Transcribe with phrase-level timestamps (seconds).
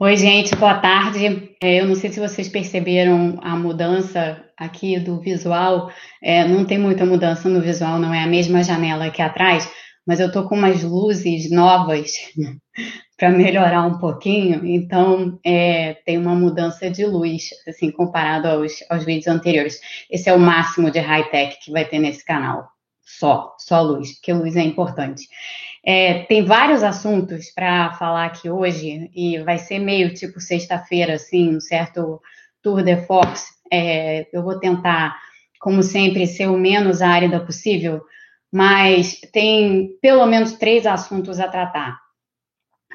[0.00, 1.56] Oi, gente, boa tarde.
[1.60, 5.90] É, eu não sei se vocês perceberam a mudança aqui do visual.
[6.22, 9.68] É, não tem muita mudança no visual, não é a mesma janela aqui atrás,
[10.06, 12.12] mas eu tô com umas luzes novas
[13.18, 19.04] para melhorar um pouquinho, então é, tem uma mudança de luz, assim, comparado aos, aos
[19.04, 19.80] vídeos anteriores.
[20.08, 22.68] Esse é o máximo de high-tech que vai ter nesse canal.
[23.02, 25.26] Só, só luz, porque luz é importante.
[25.84, 31.56] É, tem vários assuntos para falar aqui hoje, e vai ser meio tipo sexta-feira, assim,
[31.56, 32.20] um certo
[32.62, 33.52] tour de force.
[33.72, 35.16] É, eu vou tentar,
[35.60, 38.02] como sempre, ser o menos árida possível,
[38.52, 41.98] mas tem pelo menos três assuntos a tratar.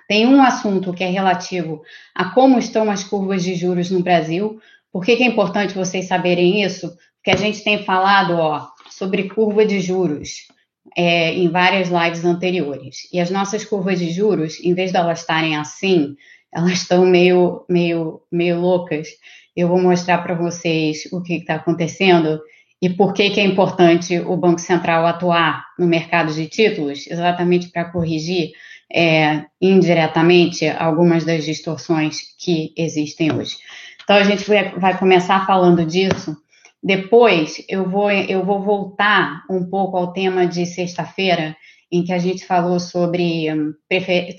[0.07, 1.81] Tem um assunto que é relativo
[2.13, 4.59] a como estão as curvas de juros no Brasil.
[4.91, 6.95] Por que, que é importante vocês saberem isso?
[7.15, 10.47] Porque a gente tem falado, ó, sobre curva de juros
[10.95, 13.07] é, em várias lives anteriores.
[13.11, 16.15] E as nossas curvas de juros, em vez de elas estarem assim,
[16.51, 19.07] elas estão meio, meio, meio loucas.
[19.55, 22.39] Eu vou mostrar para vocês o que está acontecendo
[22.81, 27.69] e por que, que é importante o Banco Central atuar no mercado de títulos, exatamente
[27.69, 28.51] para corrigir
[28.93, 33.55] é, indiretamente algumas das distorções que existem hoje.
[34.03, 36.35] Então, a gente vai, vai começar falando disso
[36.83, 41.55] depois eu vou, eu vou voltar um pouco ao tema de sexta-feira,
[41.89, 43.51] em que a gente falou sobre.
[43.53, 43.73] Hum,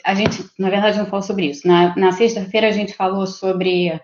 [0.05, 1.67] a gente, na verdade, não falou sobre isso.
[1.67, 3.99] Na, na sexta-feira a gente falou sobre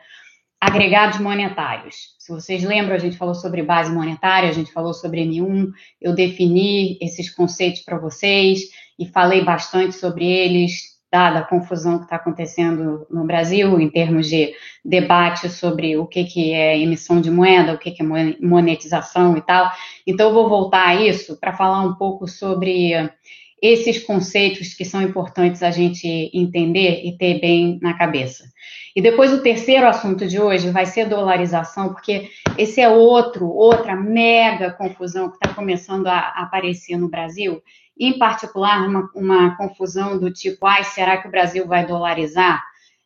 [0.59, 2.15] agregados monetários.
[2.19, 6.15] Se vocês lembram, a gente falou sobre base monetária, a gente falou sobre M1, eu
[6.15, 8.61] defini esses conceitos para vocês
[8.99, 14.29] e falei bastante sobre eles dada a confusão que está acontecendo no Brasil em termos
[14.29, 14.53] de
[14.85, 18.07] debate sobre o que, que é emissão de moeda, o que, que é
[18.41, 19.71] monetização e tal.
[20.07, 22.93] Então, eu vou voltar a isso para falar um pouco sobre
[23.61, 28.45] esses conceitos que são importantes a gente entender e ter bem na cabeça.
[28.95, 33.95] E depois o terceiro assunto de hoje vai ser dolarização, porque esse é outro, outra
[33.95, 37.63] mega confusão que está começando a aparecer no Brasil
[38.01, 42.65] em particular, uma, uma confusão do tipo, ai, será que o Brasil vai dolarizar?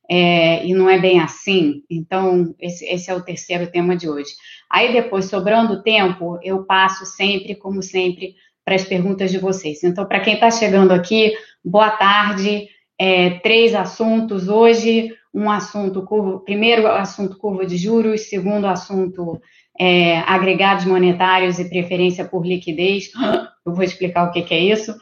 [0.08, 1.82] É, e não é bem assim.
[1.90, 4.30] Então, esse, esse, é o terceiro tema de hoje.
[4.70, 9.82] Aí, depois, sobrando tempo, eu passo sempre, como sempre, para as perguntas de vocês.
[9.82, 11.34] Então, para quem está chegando aqui,
[11.64, 12.68] boa tarde.
[12.96, 15.12] É, três assuntos hoje.
[15.32, 19.40] Um assunto, curva, primeiro assunto curva de juros, segundo assunto
[19.78, 23.10] é, agregados monetários e preferência por liquidez.
[23.64, 24.94] Eu vou explicar o que, que é isso.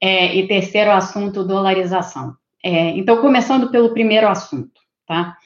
[0.00, 2.34] É, e terceiro assunto, dolarização.
[2.62, 5.36] É, então, começando pelo primeiro assunto, tá?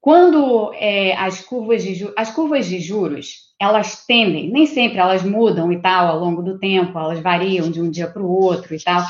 [0.00, 5.70] Quando é, as curvas de as curvas de juros, elas tendem, nem sempre elas mudam
[5.70, 8.82] e tal ao longo do tempo, elas variam de um dia para o outro e
[8.82, 9.04] tal.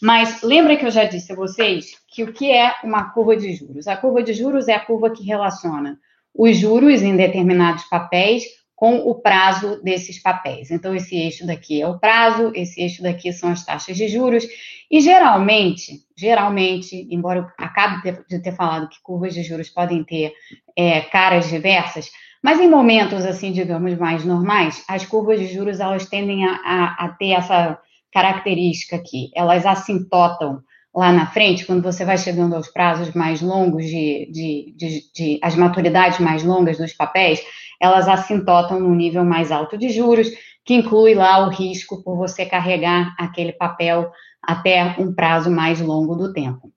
[0.00, 3.52] Mas lembra que eu já disse a vocês que o que é uma curva de
[3.54, 3.88] juros?
[3.88, 5.98] A curva de juros é a curva que relaciona
[6.38, 8.44] os juros em determinados papéis
[8.76, 10.70] com o prazo desses papéis.
[10.70, 14.46] Então, esse eixo daqui é o prazo, esse eixo daqui são as taxas de juros,
[14.90, 20.32] e geralmente, geralmente, embora eu acabe de ter falado que curvas de juros podem ter
[20.76, 22.10] é, caras diversas,
[22.42, 27.06] mas em momentos, assim, digamos, mais normais, as curvas de juros, elas tendem a, a,
[27.06, 27.80] a ter essa
[28.12, 30.62] característica aqui, elas assintotam
[30.96, 35.38] lá na frente, quando você vai chegando aos prazos mais longos de, de, de, de
[35.42, 37.40] as maturidades mais longas dos papéis,
[37.78, 40.28] elas assintotam num nível mais alto de juros,
[40.64, 44.10] que inclui lá o risco por você carregar aquele papel
[44.42, 46.72] até um prazo mais longo do tempo.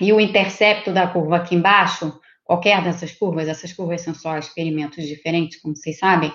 [0.00, 5.06] E o intercepto da curva aqui embaixo, qualquer dessas curvas, essas curvas são só experimentos
[5.06, 6.32] diferentes, como vocês sabem,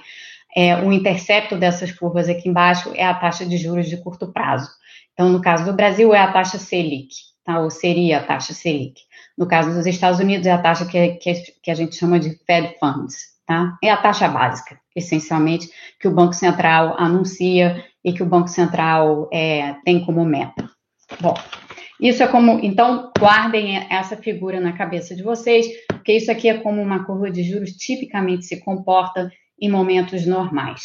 [0.56, 4.70] é, o intercepto dessas curvas aqui embaixo é a taxa de juros de curto prazo.
[5.14, 7.60] Então, no caso do Brasil, é a taxa Selic, tá?
[7.60, 9.02] ou seria a taxa Selic.
[9.38, 11.34] No caso dos Estados Unidos, é a taxa que, que,
[11.64, 13.78] que a gente chama de Fed Funds, Tá?
[13.84, 15.70] É a taxa básica, essencialmente,
[16.00, 20.70] que o Banco Central anuncia e que o Banco Central é, tem como meta.
[21.20, 21.34] Bom,
[22.02, 22.60] isso é como.
[22.64, 27.30] Então, guardem essa figura na cabeça de vocês, porque isso aqui é como uma curva
[27.30, 30.82] de juros tipicamente se comporta em momentos normais.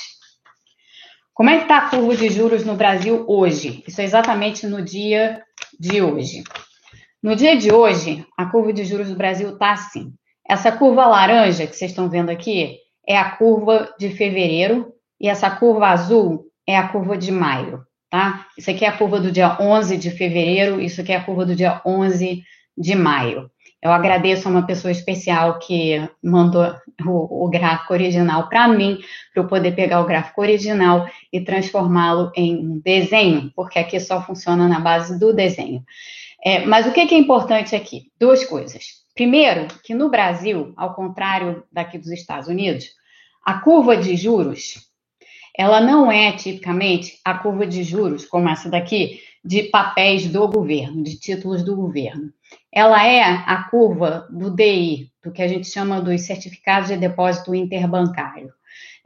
[1.33, 3.83] Como é que está a curva de juros no Brasil hoje?
[3.87, 5.43] Isso é exatamente no dia
[5.79, 6.45] de hoje.
[7.23, 10.13] No dia de hoje, a curva de juros do Brasil está assim.
[10.49, 12.77] Essa curva laranja que vocês estão vendo aqui
[13.09, 18.47] é a curva de fevereiro e essa curva azul é a curva de maio, tá?
[18.57, 21.45] Isso aqui é a curva do dia 11 de fevereiro, isso aqui é a curva
[21.45, 22.43] do dia 11
[22.77, 23.51] de maio.
[23.83, 26.75] Eu agradeço a uma pessoa especial que mandou
[27.05, 28.99] o, o gráfico original para mim,
[29.33, 34.21] para eu poder pegar o gráfico original e transformá-lo em um desenho, porque aqui só
[34.23, 35.85] funciona na base do desenho.
[36.45, 38.11] É, mas o que, que é importante aqui?
[38.19, 39.05] Duas coisas.
[39.15, 42.87] Primeiro, que no Brasil, ao contrário daqui dos Estados Unidos,
[43.45, 44.87] a curva de juros,
[45.57, 51.03] ela não é tipicamente a curva de juros, como essa daqui, de papéis do governo,
[51.03, 52.33] de títulos do governo.
[52.73, 57.55] Ela é a curva do DI, do que a gente chama dos certificados de depósito
[57.55, 58.53] interbancário.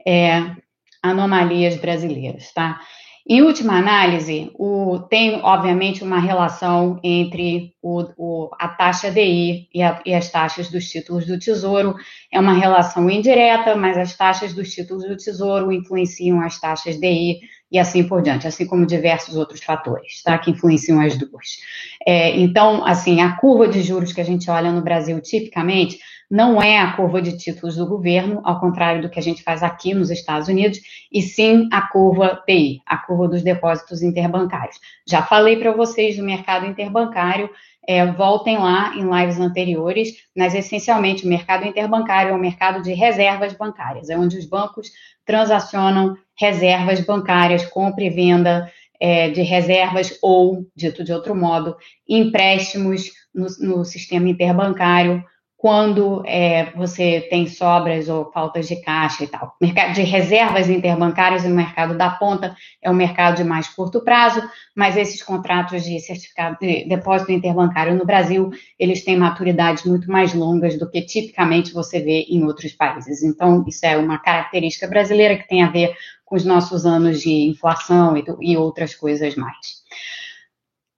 [0.05, 0.55] É,
[1.01, 2.79] anomalias brasileiras, tá?
[3.27, 9.81] Em última análise, o, tem, obviamente, uma relação entre o, o, a taxa DI e,
[9.81, 11.95] a, e, as taxas dos títulos do Tesouro.
[12.31, 17.39] É uma relação indireta, mas as taxas dos títulos do Tesouro influenciam as taxas DI
[17.71, 20.37] e assim por diante, assim como diversos outros fatores, tá?
[20.37, 21.57] Que influenciam as duas.
[22.05, 25.99] É, então, assim, a curva de juros que a gente olha no Brasil tipicamente
[26.31, 29.61] não é a curva de títulos do governo, ao contrário do que a gente faz
[29.61, 30.79] aqui nos Estados Unidos,
[31.11, 34.79] e sim a curva PI, a curva dos depósitos interbancários.
[35.05, 37.49] Já falei para vocês do mercado interbancário,
[37.85, 42.93] é, voltem lá em lives anteriores, mas essencialmente o mercado interbancário é o mercado de
[42.93, 44.89] reservas bancárias, é onde os bancos
[45.25, 51.75] transacionam reservas bancárias, compra e venda é, de reservas ou, dito de outro modo,
[52.07, 55.21] empréstimos no, no sistema interbancário
[55.61, 59.55] quando é, você tem sobras ou faltas de caixa e tal.
[59.61, 64.41] Mercado de reservas interbancárias no mercado da ponta é um mercado de mais curto prazo,
[64.75, 68.49] mas esses contratos de certificado de depósito interbancário no Brasil,
[68.79, 73.21] eles têm maturidades muito mais longas do que tipicamente você vê em outros países.
[73.21, 77.29] Então, isso é uma característica brasileira que tem a ver com os nossos anos de
[77.29, 79.80] inflação e, e outras coisas mais.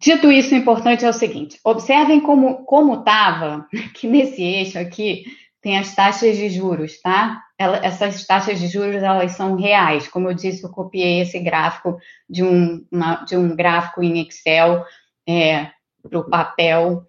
[0.04, 3.66] Dito isso, o importante é o seguinte: observem como estava,
[3.96, 5.24] que nesse eixo aqui
[5.62, 7.42] tem as taxas de juros, tá?
[7.58, 10.10] Ela, essas taxas de juros elas são reais.
[10.10, 11.98] Como eu disse, eu copiei esse gráfico
[12.30, 14.84] de um, uma, de um gráfico em Excel
[15.26, 15.70] é,
[16.02, 17.06] para o papel.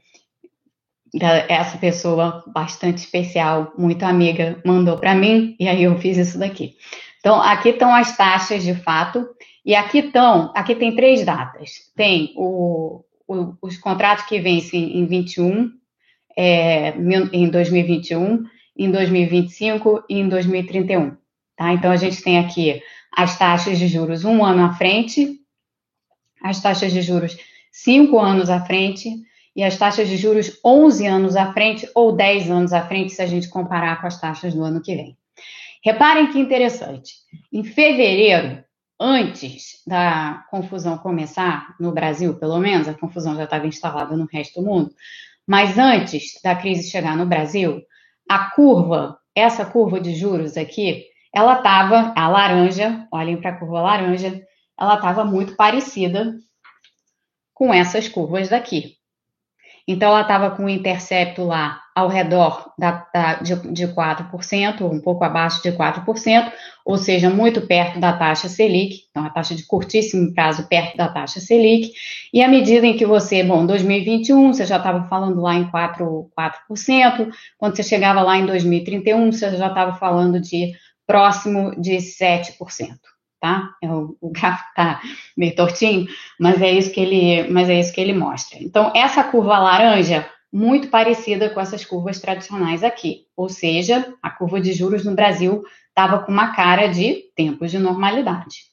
[1.48, 6.76] Essa pessoa bastante especial, muito amiga, mandou para mim e aí eu fiz isso daqui.
[7.24, 9.26] Então, aqui estão as taxas de fato.
[9.64, 11.90] E aqui estão, aqui tem três datas.
[11.96, 15.70] Tem o, o, os contratos que vencem em 21,
[16.36, 16.90] é,
[17.32, 18.44] em 2021,
[18.76, 21.16] em 2025 e em 2031.
[21.56, 21.72] Tá?
[21.72, 25.40] Então a gente tem aqui as taxas de juros um ano à frente,
[26.42, 27.38] as taxas de juros
[27.72, 29.08] cinco anos à frente
[29.56, 33.22] e as taxas de juros 11 anos à frente ou 10 anos à frente, se
[33.22, 35.16] a gente comparar com as taxas do ano que vem.
[35.84, 37.12] Reparem que interessante.
[37.52, 38.64] Em fevereiro,
[38.98, 44.62] antes da confusão começar, no Brasil pelo menos, a confusão já estava instalada no resto
[44.62, 44.94] do mundo,
[45.46, 47.82] mas antes da crise chegar no Brasil,
[48.26, 51.04] a curva, essa curva de juros aqui,
[51.34, 54.42] ela estava, a laranja, olhem para a curva laranja,
[54.80, 56.34] ela estava muito parecida
[57.52, 58.96] com essas curvas daqui.
[59.86, 65.00] Então, ela estava com o intercepto lá ao redor da, da, de, de 4%, um
[65.00, 66.52] pouco abaixo de 4%,
[66.84, 71.08] ou seja, muito perto da taxa Selic, então a taxa de curtíssimo prazo perto da
[71.08, 71.92] taxa Selic,
[72.32, 76.26] e à medida em que você, bom, 2021 você já estava falando lá em 4%,
[76.36, 80.72] 4%, quando você chegava lá em 2031 você já estava falando de
[81.06, 82.54] próximo de 7%
[83.44, 83.74] tá?
[83.82, 85.02] É o, gráfico tá
[85.36, 86.06] meio tortinho,
[86.40, 88.58] mas é isso que ele, mas é isso que ele mostra.
[88.58, 94.60] Então, essa curva laranja muito parecida com essas curvas tradicionais aqui, ou seja, a curva
[94.60, 98.66] de juros no Brasil estava com uma cara de tempos de normalidade.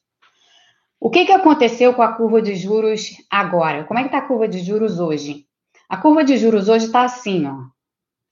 [1.00, 3.84] O que, que aconteceu com a curva de juros agora?
[3.86, 5.48] Como é que está a curva de juros hoje?
[5.90, 7.64] A curva de juros hoje está assim, ó.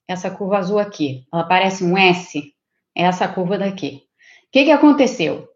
[0.07, 2.53] Essa curva azul aqui, ela parece um S,
[2.95, 4.03] é essa curva daqui.
[4.47, 5.47] O que, que aconteceu?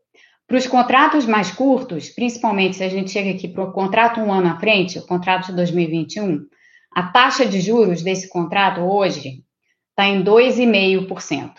[0.47, 4.33] Para os contratos mais curtos, principalmente se a gente chega aqui para o contrato um
[4.33, 6.47] ano à frente, o contrato de 2021,
[6.95, 9.43] a taxa de juros desse contrato hoje
[9.89, 11.53] está em 2,5%.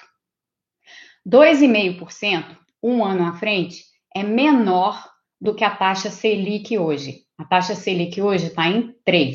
[1.26, 5.08] 2,5%, um ano à frente, é menor
[5.40, 7.22] do que a taxa Selic hoje.
[7.38, 9.34] A taxa Selic hoje está em 3%.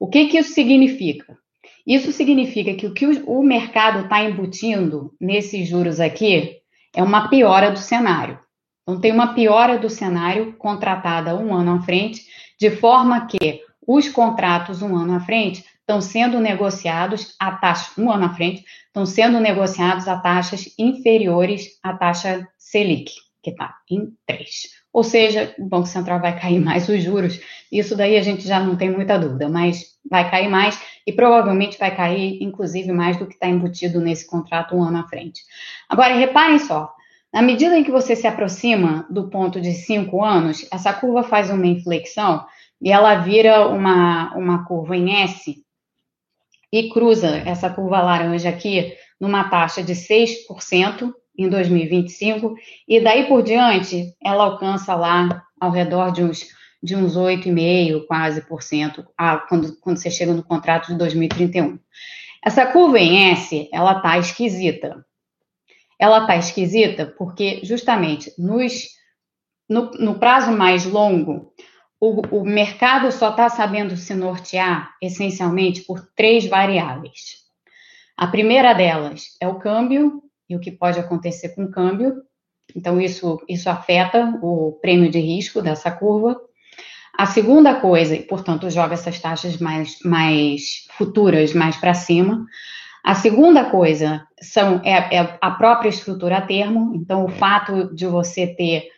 [0.00, 1.36] O que, que isso significa?
[1.86, 6.58] Isso significa que o que o mercado está embutindo nesses juros aqui
[6.94, 8.38] é uma piora do cenário.
[8.82, 12.22] Então, tem uma piora do cenário contratada um ano à frente,
[12.58, 18.12] de forma que os contratos um ano à frente estão sendo negociados a taxa, um
[18.12, 23.10] ano à frente, estão sendo negociados a taxas inferiores à taxa Selic,
[23.42, 24.46] que está em 3.
[24.92, 27.40] Ou seja, o Banco Central vai cair mais os juros.
[27.72, 31.78] Isso daí a gente já não tem muita dúvida, mas vai cair mais e provavelmente
[31.78, 35.40] vai cair, inclusive, mais do que está embutido nesse contrato um ano à frente.
[35.88, 36.92] Agora, reparem só,
[37.32, 41.48] na medida em que você se aproxima do ponto de cinco anos, essa curva faz
[41.48, 42.44] uma inflexão
[42.80, 45.62] e ela vira uma, uma curva em S,
[46.72, 52.54] e cruza essa curva laranja aqui numa taxa de 6% em 2025,
[52.86, 56.46] e daí por diante ela alcança lá ao redor de uns,
[56.82, 59.06] de uns 8,5% quase por cento,
[59.48, 61.78] quando, quando você chega no contrato de 2031.
[62.44, 65.04] Essa curva em S, ela tá esquisita.
[65.98, 68.88] Ela tá esquisita porque justamente nos,
[69.68, 71.52] no, no prazo mais longo,
[72.00, 77.38] o, o mercado só está sabendo se nortear essencialmente por três variáveis.
[78.16, 82.22] A primeira delas é o câmbio e o que pode acontecer com o câmbio.
[82.74, 86.40] Então, isso, isso afeta o prêmio de risco dessa curva.
[87.16, 92.46] A segunda coisa, e portanto joga essas taxas mais, mais futuras mais para cima.
[93.04, 98.06] A segunda coisa são, é, é, a própria estrutura a termo, então o fato de
[98.06, 98.88] você ter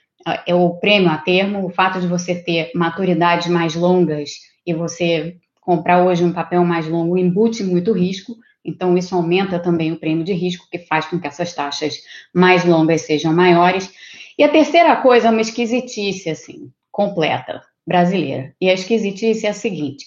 [0.46, 4.30] é o prêmio a termo, o fato de você ter maturidades mais longas
[4.66, 9.92] e você comprar hoje um papel mais longo embute muito risco, então isso aumenta também
[9.92, 11.98] o prêmio de risco, que faz com que essas taxas
[12.34, 13.90] mais longas sejam maiores.
[14.38, 18.54] E a terceira coisa é uma esquisitice, assim, completa, brasileira.
[18.60, 20.06] E a esquisitice é a seguinte: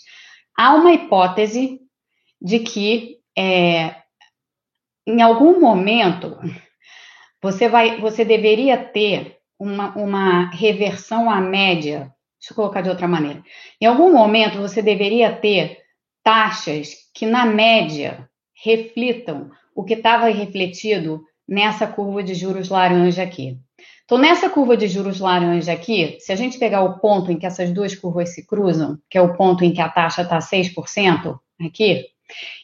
[0.57, 1.79] há uma hipótese
[2.41, 3.95] de que é,
[5.07, 6.37] em algum momento
[7.41, 12.11] você vai, você deveria ter uma, uma reversão à média.
[12.39, 13.41] Deixa eu colocar de outra maneira.
[13.79, 15.79] Em algum momento, você deveria ter
[16.23, 18.29] taxas que, na média,
[18.63, 23.57] reflitam o que estava refletido nessa curva de juros laranja aqui.
[24.05, 27.45] Então, nessa curva de juros laranja aqui, se a gente pegar o ponto em que
[27.45, 31.39] essas duas curvas se cruzam, que é o ponto em que a taxa está 6%
[31.65, 32.05] aqui,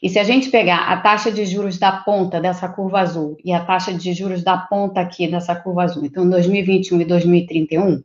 [0.02, 3.52] e se a gente pegar a taxa de juros da ponta dessa curva azul e
[3.52, 8.04] a taxa de juros da ponta aqui dessa curva azul, então 2021 e 2031,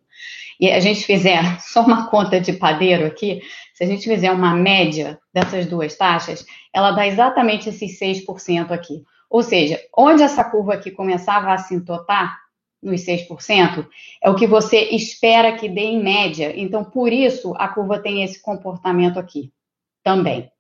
[0.61, 3.43] e a gente fizer só uma conta de padeiro aqui,
[3.73, 9.03] se a gente fizer uma média dessas duas taxas, ela dá exatamente esses 6% aqui.
[9.29, 12.39] Ou seja, onde essa curva aqui começava a assintotar,
[12.85, 13.89] nos 6%,
[14.23, 16.53] é o que você espera que dê em média.
[16.55, 19.51] Então, por isso, a curva tem esse comportamento aqui
[20.05, 20.51] também.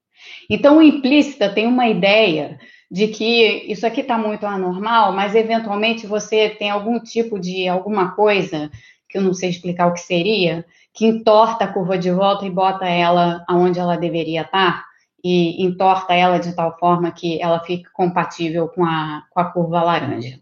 [0.48, 2.58] Então, o implícita tem uma ideia
[2.90, 8.12] de que isso aqui está muito anormal, mas eventualmente você tem algum tipo de alguma
[8.14, 8.70] coisa
[9.08, 12.50] que eu não sei explicar o que seria, que entorta a curva de volta e
[12.50, 14.84] bota ela aonde ela deveria estar tá,
[15.24, 19.82] e entorta ela de tal forma que ela fique compatível com a, com a curva
[19.82, 20.38] laranja.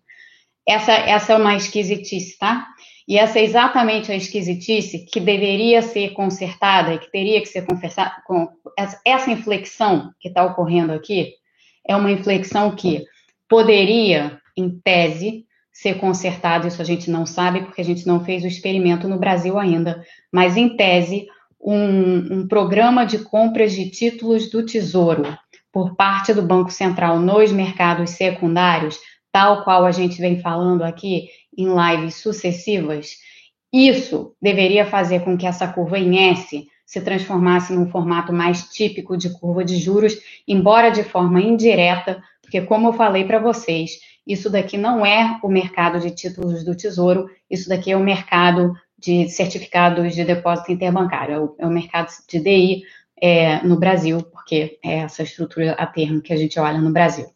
[0.67, 2.67] Essa, essa é uma esquisitice, tá?
[3.09, 7.67] E essa é exatamente a esquisitice que deveria ser consertada e que teria que ser
[7.67, 8.49] conversada com
[9.05, 11.35] essa inflexão que está ocorrendo aqui
[11.87, 13.05] é uma inflexão que
[13.49, 16.69] poderia, em tese, ser consertada.
[16.69, 20.05] Isso a gente não sabe porque a gente não fez o experimento no Brasil ainda,
[20.33, 21.27] mas em tese,
[21.61, 25.37] um, um programa de compras de títulos do Tesouro
[25.73, 28.99] por parte do Banco Central nos mercados secundários,
[29.31, 33.17] tal qual a gente vem falando aqui, em lives sucessivas,
[33.73, 39.17] isso deveria fazer com que essa curva em S se transformasse num formato mais típico
[39.17, 43.93] de curva de juros, embora de forma indireta, porque, como eu falei para vocês,
[44.27, 48.75] isso daqui não é o mercado de títulos do Tesouro, isso daqui é o mercado
[48.99, 52.83] de certificados de depósito interbancário, é o, é o mercado de DI
[53.21, 57.27] é, no Brasil, porque é essa estrutura a termo que a gente olha no Brasil.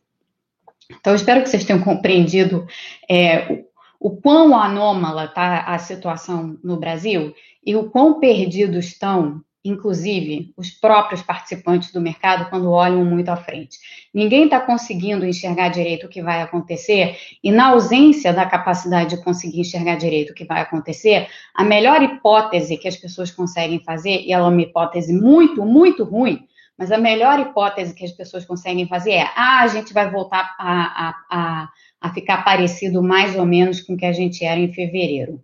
[1.01, 2.67] Então, espero que vocês tenham compreendido
[3.11, 3.65] é,
[4.07, 7.35] o quão anômala está a situação no Brasil
[7.67, 13.37] e o quão perdidos estão, inclusive, os próprios participantes do mercado quando olham muito à
[13.37, 13.77] frente.
[14.15, 19.25] Ninguém está conseguindo enxergar direito o que vai acontecer e, na ausência da capacidade de
[19.25, 24.21] conseguir enxergar direito o que vai acontecer, a melhor hipótese que as pessoas conseguem fazer,
[24.21, 26.47] e ela é uma hipótese muito, muito ruim,
[26.79, 30.55] mas a melhor hipótese que as pessoas conseguem fazer é: ah, a gente vai voltar
[30.61, 31.69] a, a, a
[32.07, 35.43] a ficar parecido mais ou menos com o que a gente era em fevereiro.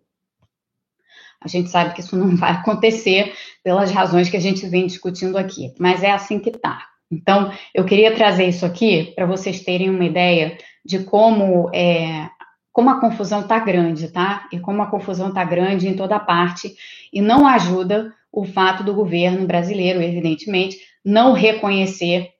[1.40, 3.32] A gente sabe que isso não vai acontecer
[3.64, 6.86] pelas razões que a gente vem discutindo aqui, mas é assim que está.
[7.10, 12.28] Então, eu queria trazer isso aqui para vocês terem uma ideia de como é,
[12.72, 14.48] como a confusão está grande, tá?
[14.50, 16.74] E como a confusão está grande em toda parte
[17.12, 22.30] e não ajuda o fato do governo brasileiro, evidentemente, não reconhecer,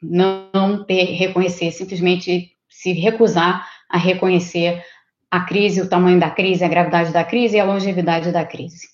[0.00, 4.82] não ter reconhecer simplesmente se recusar a reconhecer
[5.30, 8.88] a crise, o tamanho da crise, a gravidade da crise e a longevidade da crise.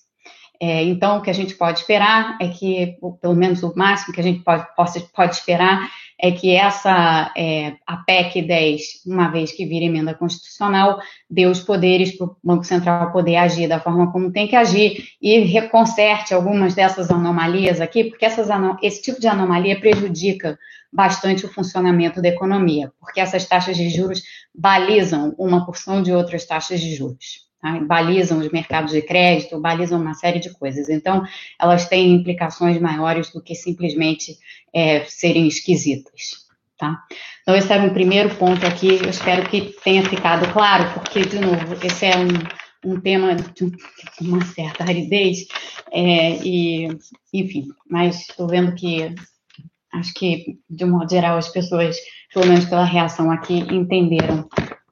[0.59, 4.19] É, então, o que a gente pode esperar é que, pelo menos o máximo que
[4.19, 5.87] a gente pode, pode, pode esperar,
[6.19, 11.59] é que essa é, a PEC 10, uma vez que vira emenda constitucional, dê os
[11.59, 16.33] poderes para o Banco Central poder agir da forma como tem que agir e reconserte
[16.33, 18.49] algumas dessas anomalias aqui, porque essas,
[18.81, 20.57] esse tipo de anomalia prejudica
[20.91, 24.21] bastante o funcionamento da economia, porque essas taxas de juros
[24.53, 27.47] balizam uma porção de outras taxas de juros.
[27.61, 27.79] Tá?
[27.79, 30.89] Balizam os mercados de crédito, balizam uma série de coisas.
[30.89, 31.23] Então,
[31.59, 34.37] elas têm implicações maiores do que simplesmente
[34.73, 36.47] é, serem esquisitas.
[36.77, 37.03] Tá?
[37.41, 38.99] Então, esse era um primeiro ponto aqui.
[39.03, 43.71] Eu espero que tenha ficado claro, porque, de novo, esse é um, um tema de
[44.21, 45.47] uma certa aridez,
[45.91, 46.87] é, e,
[47.33, 49.13] enfim, mas estou vendo que
[49.93, 51.97] acho que, de um modo geral, as pessoas,
[52.33, 54.47] pelo menos pela reação aqui, entenderam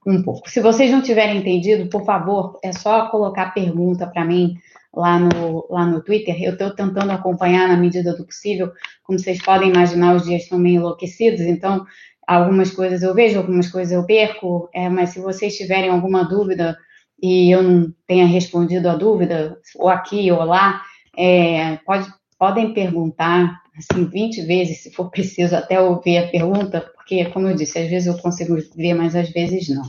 [0.06, 0.50] um pouco.
[0.50, 4.56] Se vocês não tiverem entendido, por favor, é só colocar pergunta para mim
[4.94, 6.42] lá no, lá no Twitter.
[6.42, 8.72] Eu estou tentando acompanhar na medida do possível.
[9.04, 11.86] Como vocês podem imaginar, os dias estão meio enlouquecidos, então
[12.28, 16.78] algumas coisas eu vejo, algumas coisas eu perco, é, mas se vocês tiverem alguma dúvida
[17.22, 20.82] e eu não tenha respondido a dúvida, ou aqui ou lá,
[21.18, 27.26] é, pode, podem perguntar assim 20 vezes, se for preciso, até ouvir a pergunta, porque,
[27.26, 29.84] como eu disse, às vezes eu consigo ver, mas às vezes não.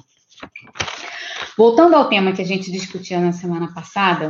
[1.57, 4.29] Voltando ao tema que a gente discutia na semana passada,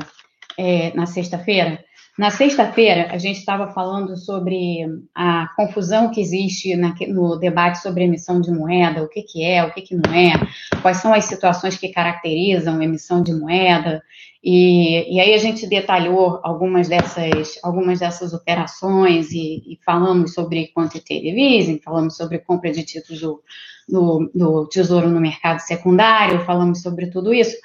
[0.57, 1.85] é, na sexta-feira,
[2.19, 4.79] na sexta-feira, a gente estava falando sobre
[5.15, 6.75] a confusão que existe
[7.09, 10.33] no debate sobre emissão de moeda, o que, que é, o que, que não é,
[10.81, 14.03] quais são as situações que caracterizam emissão de moeda,
[14.49, 20.69] e, e aí a gente detalhou algumas dessas, algumas dessas operações e, e falamos sobre
[20.69, 23.43] quantitative easing, falamos sobre compra de títulos do,
[23.89, 27.57] do, do Tesouro no mercado secundário, falamos sobre tudo isso.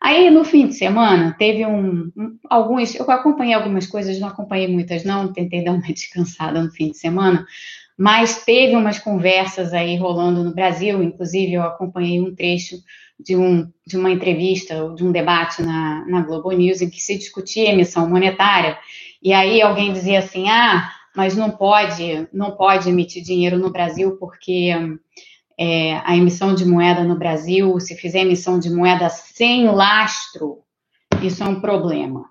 [0.00, 2.94] Aí, no fim de semana, teve um, um, alguns.
[2.94, 6.98] Eu acompanhei algumas coisas, não acompanhei muitas, não, tentei dar uma descansada no fim de
[6.98, 7.46] semana,
[7.98, 12.76] mas teve umas conversas aí rolando no Brasil, inclusive eu acompanhei um trecho
[13.18, 17.16] de, um, de uma entrevista, de um debate na, na Globo News, em que se
[17.16, 18.78] discutia emissão monetária,
[19.22, 24.16] e aí alguém dizia assim: ah, mas não pode, não pode emitir dinheiro no Brasil
[24.18, 24.70] porque
[25.58, 30.62] é, a emissão de moeda no Brasil, se fizer emissão de moeda sem lastro,
[31.22, 32.26] isso é um problema.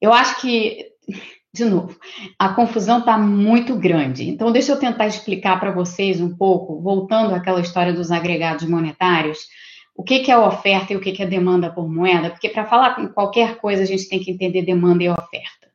[0.00, 0.86] Eu acho que,
[1.52, 1.96] de novo,
[2.38, 4.28] a confusão está muito grande.
[4.28, 9.38] Então, deixa eu tentar explicar para vocês um pouco, voltando àquela história dos agregados monetários,
[9.96, 12.64] o que, que é oferta e o que, que é demanda por moeda, porque para
[12.66, 15.68] falar com qualquer coisa a gente tem que entender demanda e oferta.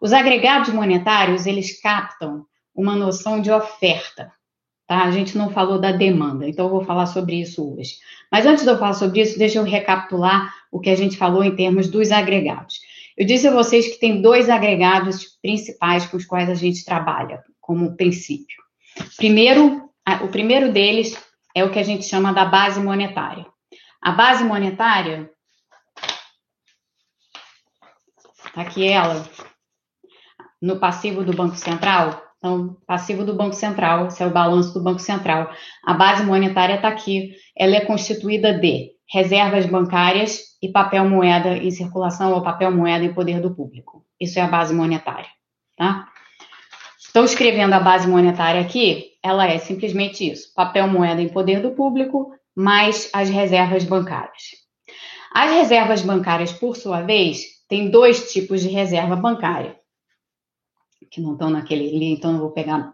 [0.00, 4.30] Os agregados monetários, eles captam uma noção de oferta.
[4.86, 5.04] Tá?
[5.04, 7.94] A gente não falou da demanda, então eu vou falar sobre isso hoje.
[8.30, 11.42] Mas antes de eu falar sobre isso, deixa eu recapitular o que a gente falou
[11.42, 12.80] em termos dos agregados.
[13.16, 17.42] Eu disse a vocês que tem dois agregados principais com os quais a gente trabalha,
[17.60, 18.62] como princípio.
[19.16, 19.88] Primeiro,
[20.22, 21.16] o primeiro deles
[21.54, 23.46] é o que a gente chama da base monetária.
[24.02, 25.30] A base monetária,
[28.52, 29.26] tá aqui ela,
[30.60, 34.82] no passivo do Banco Central, então, passivo do Banco Central, esse é o balanço do
[34.82, 35.50] Banco Central.
[35.82, 37.34] A base monetária está aqui.
[37.56, 43.14] Ela é constituída de reservas bancárias e papel moeda em circulação ou papel moeda em
[43.14, 44.04] poder do público.
[44.20, 45.30] Isso é a base monetária,
[45.78, 46.06] tá?
[46.98, 51.70] Estou escrevendo a base monetária aqui, ela é simplesmente isso: papel moeda em poder do
[51.70, 54.42] público mais as reservas bancárias.
[55.32, 59.82] As reservas bancárias, por sua vez, têm dois tipos de reserva bancária
[61.14, 62.92] que não estão naquele ali, então não vou pegar não.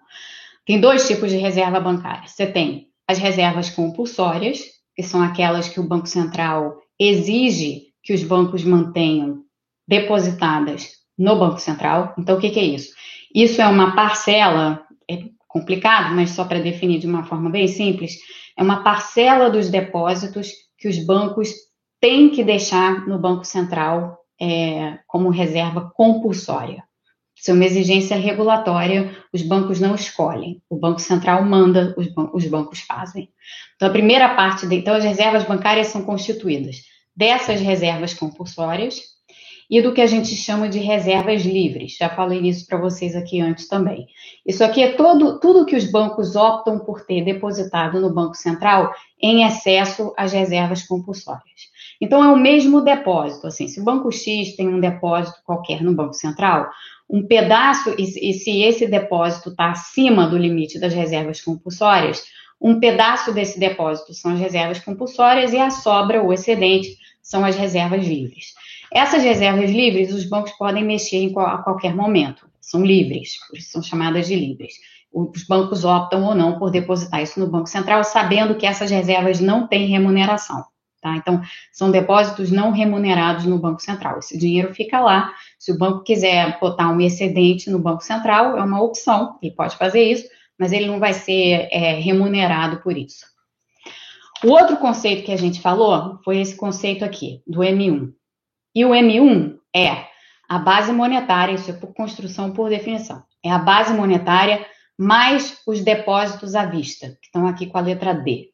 [0.66, 2.28] Tem dois tipos de reserva bancária.
[2.28, 4.60] Você tem as reservas compulsórias,
[4.94, 9.42] que são aquelas que o Banco Central exige que os bancos mantenham
[9.88, 12.14] depositadas no Banco Central.
[12.18, 12.92] Então, o que, que é isso?
[13.34, 18.16] Isso é uma parcela, é complicado, mas só para definir de uma forma bem simples,
[18.56, 21.52] é uma parcela dos depósitos que os bancos
[22.00, 26.84] têm que deixar no Banco Central é, como reserva compulsória.
[27.40, 32.28] Isso é uma exigência regulatória, os bancos não escolhem, o Banco Central manda, os, ban
[32.34, 33.30] os bancos fazem.
[33.76, 36.82] Então, a primeira parte, de, então, as reservas bancárias são constituídas
[37.16, 39.00] dessas reservas compulsórias
[39.70, 41.96] e do que a gente chama de reservas livres.
[41.96, 44.06] Já falei isso para vocês aqui antes também.
[44.44, 48.92] Isso aqui é todo, tudo que os bancos optam por ter depositado no Banco Central
[49.18, 51.70] em excesso às reservas compulsórias.
[52.00, 53.46] Então, é o mesmo depósito.
[53.46, 56.68] Assim, se o Banco X tem um depósito qualquer no Banco Central,
[57.10, 62.24] um pedaço, e, e se esse depósito está acima do limite das reservas compulsórias,
[62.60, 67.56] um pedaço desse depósito são as reservas compulsórias e a sobra, o excedente, são as
[67.56, 68.54] reservas livres.
[68.92, 73.70] Essas reservas livres, os bancos podem mexer em, a qualquer momento, são livres, por isso
[73.72, 74.74] são chamadas de livres.
[75.12, 79.40] os bancos optam ou não por depositar isso no Banco Central, sabendo que essas reservas
[79.40, 80.64] não têm remuneração.
[81.00, 81.16] Tá?
[81.16, 81.40] Então,
[81.72, 84.18] são depósitos não remunerados no Banco Central.
[84.18, 85.32] Esse dinheiro fica lá.
[85.58, 89.76] Se o banco quiser botar um excedente no Banco Central, é uma opção, ele pode
[89.76, 93.24] fazer isso, mas ele não vai ser é, remunerado por isso.
[94.44, 98.12] O outro conceito que a gente falou foi esse conceito aqui, do M1.
[98.74, 100.04] E o M1 é
[100.48, 103.22] a base monetária, isso é por construção por definição.
[103.42, 104.66] É a base monetária
[104.98, 108.50] mais os depósitos à vista, que estão aqui com a letra D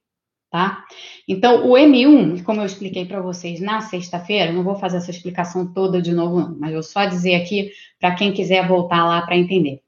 [0.51, 0.85] tá?
[1.29, 5.73] Então, o M1, como eu expliquei para vocês na sexta-feira, não vou fazer essa explicação
[5.73, 9.37] toda de novo, não, mas vou só dizer aqui para quem quiser voltar lá para
[9.37, 9.81] entender.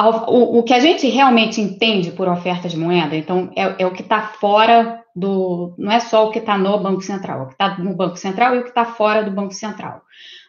[0.00, 3.92] O, o, que a gente realmente entende por oferta de moeda, então, é, é o
[3.92, 5.74] que está fora do.
[5.76, 8.16] Não é só o que está no Banco Central, é o que está no Banco
[8.16, 10.02] Central e o que está fora do Banco Central.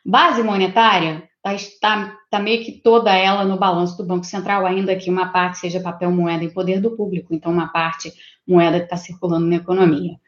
[0.06, 5.10] Base monetária está, está meio que toda ela no balanço do Banco Central, ainda que
[5.10, 8.14] uma parte seja papel moeda em poder do público, então uma parte
[8.48, 10.20] moeda que está circulando na economia.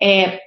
[0.00, 0.40] É,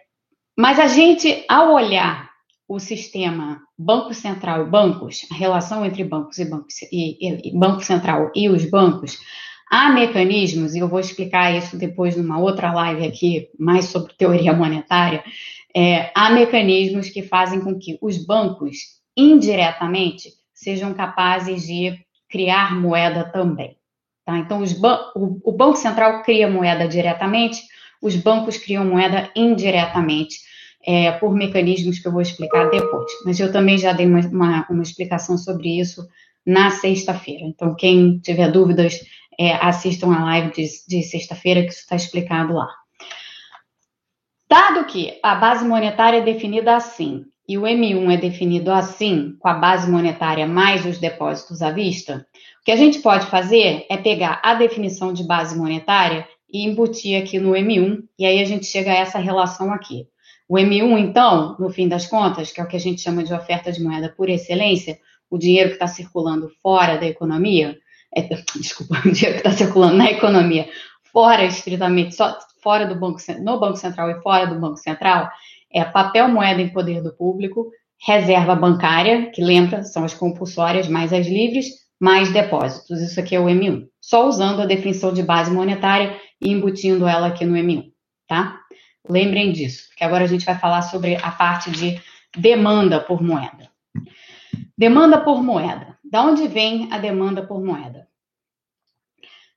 [0.57, 2.29] mas a gente, ao olhar
[2.67, 8.31] o sistema Banco Central bancos, a relação entre bancos e, bancos e, e Banco Central
[8.35, 9.17] e os bancos,
[9.69, 14.53] há mecanismos, e eu vou explicar isso depois numa outra live aqui, mais sobre teoria
[14.53, 15.23] monetária,
[15.75, 21.97] é, há mecanismos que fazem com que os bancos indiretamente sejam capazes de
[22.29, 23.77] criar moeda também.
[24.25, 24.37] Tá?
[24.37, 24.63] Então,
[25.15, 27.61] o, o Banco Central cria moeda diretamente,
[28.01, 30.39] os bancos criam moeda indiretamente,
[30.83, 33.11] é, por mecanismos que eu vou explicar depois.
[33.25, 36.07] Mas eu também já dei uma, uma, uma explicação sobre isso
[36.45, 37.43] na sexta-feira.
[37.43, 38.99] Então, quem tiver dúvidas,
[39.39, 42.67] é, assistam a live de, de sexta-feira, que isso está explicado lá.
[44.49, 49.47] Dado que a base monetária é definida assim, e o M1 é definido assim, com
[49.47, 52.25] a base monetária mais os depósitos à vista,
[52.61, 57.21] o que a gente pode fazer é pegar a definição de base monetária e embutir
[57.21, 60.07] aqui no M1, e aí a gente chega a essa relação aqui.
[60.47, 63.33] O M1, então, no fim das contas, que é o que a gente chama de
[63.33, 64.99] oferta de moeda por excelência,
[65.29, 67.77] o dinheiro que está circulando fora da economia,
[68.13, 68.21] é,
[68.59, 70.67] desculpa, o dinheiro que está circulando na economia,
[71.11, 75.29] fora estritamente, só fora do banco, no Banco Central e fora do Banco Central,
[75.73, 77.71] é papel moeda em poder do público,
[78.05, 81.67] reserva bancária, que lembra, são as compulsórias mais as livres,
[81.99, 82.99] mais depósitos.
[82.99, 83.87] Isso aqui é o M1.
[84.01, 87.91] Só usando a definição de base monetária e embutindo ela aqui no M1,
[88.27, 88.59] tá?
[89.07, 92.01] Lembrem disso, porque agora a gente vai falar sobre a parte de
[92.35, 93.69] demanda por moeda.
[94.77, 95.97] Demanda por moeda.
[96.03, 98.07] Da onde vem a demanda por moeda?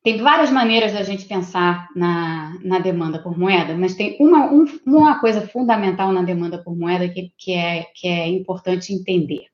[0.04, 4.66] Tem várias maneiras da gente pensar na, na demanda por moeda, mas tem uma, um,
[4.84, 9.46] uma coisa fundamental na demanda por moeda que, que, é, que é importante entender.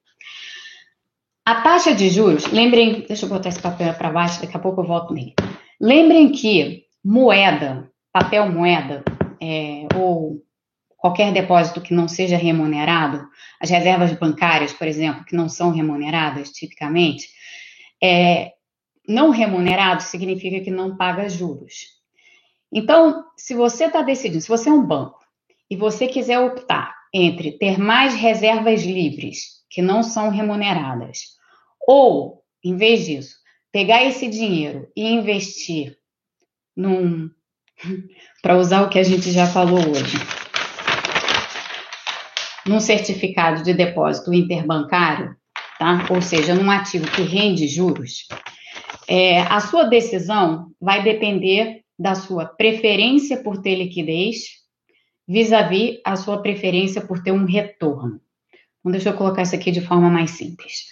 [1.46, 4.80] A taxa de juros, lembrem, deixa eu botar esse papel para baixo, daqui a pouco
[4.80, 5.34] eu volto nele.
[5.80, 9.04] Lembrem que moeda, papel moeda,
[9.40, 10.42] é, ou
[10.96, 13.24] qualquer depósito que não seja remunerado,
[13.60, 17.28] as reservas bancárias, por exemplo, que não são remuneradas tipicamente,
[18.02, 18.50] é,
[19.06, 22.00] não remunerado significa que não paga juros.
[22.72, 25.18] Então, se você está decidindo, se você é um banco
[25.68, 31.36] e você quiser optar entre ter mais reservas livres que não são remuneradas,
[31.86, 33.36] ou, em vez disso,
[33.72, 35.96] pegar esse dinheiro e investir
[36.76, 37.30] num.
[38.42, 40.16] para usar o que a gente já falou hoje,
[42.66, 45.34] num certificado de depósito interbancário,
[45.78, 46.06] tá?
[46.10, 48.28] ou seja, num ativo que rende juros,
[49.10, 54.60] é, a sua decisão vai depender da sua preferência por ter liquidez
[55.26, 58.20] vis-à-vis -vis a sua preferência por ter um retorno.
[58.78, 60.86] Então, deixa eu colocar isso aqui de forma mais simples.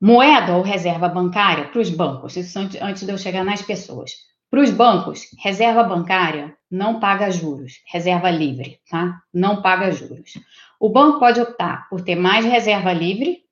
[0.00, 4.10] Moeda ou reserva bancária para os bancos, isso antes de eu chegar nas pessoas.
[4.50, 9.22] Para os bancos, reserva bancária não paga juros, reserva livre, tá?
[9.32, 10.32] Não paga juros.
[10.80, 13.44] O banco pode optar por ter mais reserva livre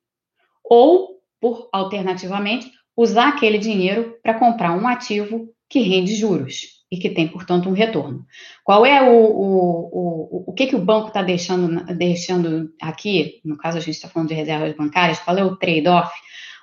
[0.63, 7.09] ou, por alternativamente, usar aquele dinheiro para comprar um ativo que rende juros e que
[7.09, 8.25] tem, portanto, um retorno.
[8.63, 13.41] Qual é o, o, o, o que, que o banco está deixando, deixando aqui?
[13.43, 16.11] No caso, a gente está falando de reservas bancárias, qual é o trade-off?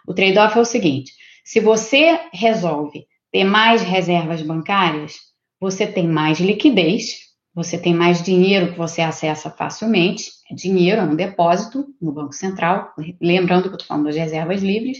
[0.07, 1.12] O trade-off é o seguinte:
[1.45, 5.14] se você resolve ter mais reservas bancárias,
[5.61, 11.05] você tem mais liquidez, você tem mais dinheiro que você acessa facilmente, é dinheiro, é
[11.05, 14.99] um depósito no Banco Central, lembrando que eu estou falando das reservas livres,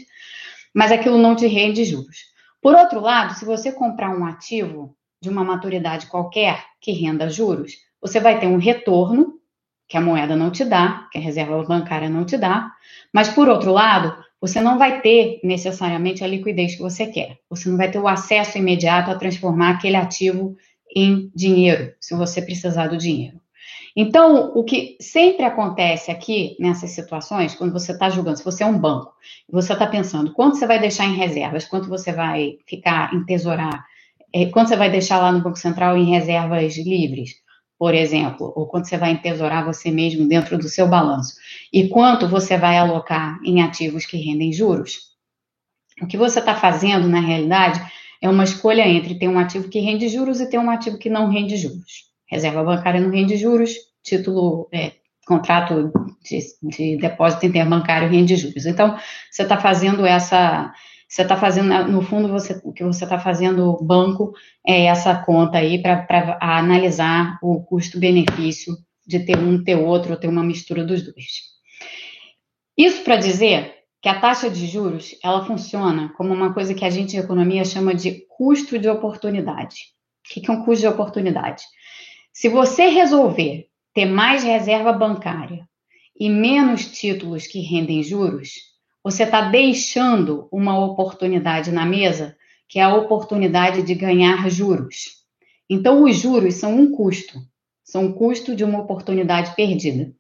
[0.75, 2.17] mas aquilo não te rende juros.
[2.63, 7.73] Por outro lado, se você comprar um ativo de uma maturidade qualquer que renda juros,
[8.01, 9.41] você vai ter um retorno
[9.89, 12.73] que a moeda não te dá, que a reserva bancária não te dá,
[13.13, 17.39] mas por outro lado, você não vai ter necessariamente a liquidez que você quer.
[17.51, 20.57] Você não vai ter o acesso imediato a transformar aquele ativo
[20.95, 23.41] em dinheiro, se você precisar do dinheiro.
[23.97, 28.67] Então, o que sempre acontece aqui nessas situações, quando você está julgando, se você é
[28.67, 29.13] um banco,
[29.51, 33.85] você está pensando quanto você vai deixar em reservas, quanto você vai ficar em tesourar,
[34.33, 37.35] é, quanto você vai deixar lá no Banco Central em reservas livres,
[37.79, 41.35] por exemplo, ou quanto você vai entesourar você mesmo dentro do seu balanço,
[41.73, 45.11] e quanto você vai alocar em ativos que rendem juros,
[46.01, 47.81] o que você está fazendo, na realidade,
[48.23, 51.11] é uma escolha entre ter um ativo que rende juros e ter um ativo que
[51.11, 52.10] não rende juros.
[52.31, 54.93] Reserva bancária não rende juros, título, é,
[55.27, 58.67] contrato de, de, depósito interbancário rende juros.
[58.67, 58.97] Então,
[59.31, 60.73] você está fazendo essa,
[61.09, 64.33] você está fazendo, no fundo, você, o que você está fazendo banco
[64.67, 70.29] é essa conta aí para analisar o custo-benefício de ter um, ter outro, ou ter
[70.29, 71.51] uma mistura dos dois.
[72.79, 76.91] Isso para dizer que a taxa de juros, ela funciona como uma coisa que a
[76.91, 79.77] gente em economia chama de custo de oportunidade.
[80.25, 81.63] O que é um custo de oportunidade?
[82.33, 85.69] Se você resolver ter mais reserva bancária
[86.19, 88.53] e menos títulos que rendem juros,
[89.03, 92.37] você está deixando uma oportunidade na mesa,
[92.69, 95.21] que é a oportunidade de ganhar juros.
[95.69, 97.39] Então, os juros são um custo,
[97.83, 100.13] são um custo de uma oportunidade perdida.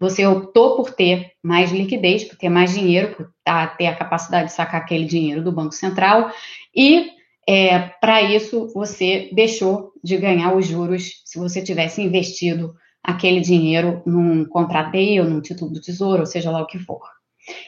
[0.00, 4.48] Você optou por ter mais liquidez, por ter mais dinheiro, por tá, ter a capacidade
[4.48, 6.32] de sacar aquele dinheiro do Banco Central
[6.74, 7.10] e
[7.48, 14.02] é, para isso, você deixou de ganhar os juros se você tivesse investido aquele dinheiro
[14.06, 17.00] num contrateio, num título do tesouro, ou seja lá o que for.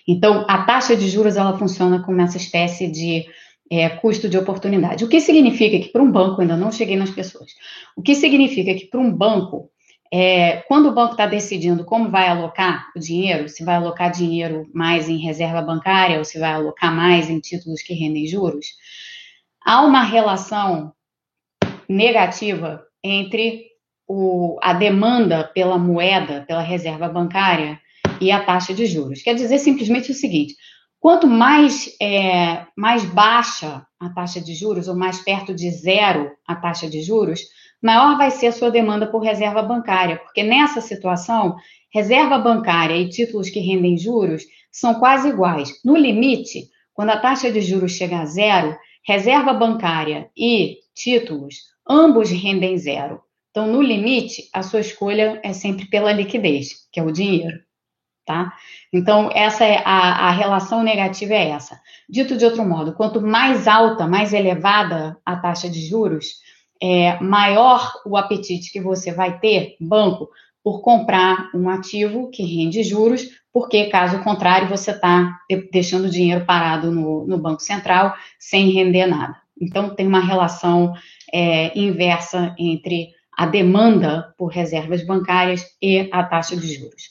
[0.07, 3.25] Então, a taxa de juros ela funciona como essa espécie de
[3.71, 5.05] é, custo de oportunidade.
[5.05, 7.51] O que significa que para um banco, ainda não cheguei nas pessoas,
[7.97, 9.71] o que significa que para um banco,
[10.13, 14.69] é, quando o banco está decidindo como vai alocar o dinheiro, se vai alocar dinheiro
[14.73, 18.67] mais em reserva bancária ou se vai alocar mais em títulos que rendem juros,
[19.65, 20.93] há uma relação
[21.89, 23.67] negativa entre
[24.07, 27.81] o, a demanda pela moeda, pela reserva bancária
[28.21, 29.23] e a taxa de juros.
[29.23, 30.55] Quer dizer simplesmente o seguinte:
[31.01, 36.55] quanto mais, é, mais baixa a taxa de juros, ou mais perto de zero a
[36.55, 37.41] taxa de juros,
[37.83, 41.57] maior vai ser a sua demanda por reserva bancária, porque nessa situação,
[41.93, 45.73] reserva bancária e títulos que rendem juros são quase iguais.
[45.85, 51.57] No limite, quando a taxa de juros chega a zero, reserva bancária e títulos,
[51.89, 53.23] ambos rendem zero.
[53.51, 57.61] Então, no limite, a sua escolha é sempre pela liquidez, que é o dinheiro,
[58.27, 58.53] tá?
[58.93, 61.81] Então, essa é a, a relação negativa é essa.
[62.09, 66.43] Dito de outro modo, quanto mais alta, mais elevada a taxa de juros,
[66.83, 70.29] é, maior o apetite que você vai ter, banco,
[70.65, 75.39] por comprar um ativo que rende juros, porque caso contrário você está
[75.71, 79.37] deixando o dinheiro parado no, no, Banco Central sem render nada.
[79.61, 80.95] Então tem uma relação
[81.31, 87.11] é, inversa entre a demanda por reservas bancárias e a taxa de juros.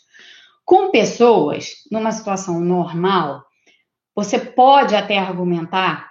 [0.65, 3.43] Com pessoas, numa situação normal,
[4.15, 6.09] você pode até argumentar,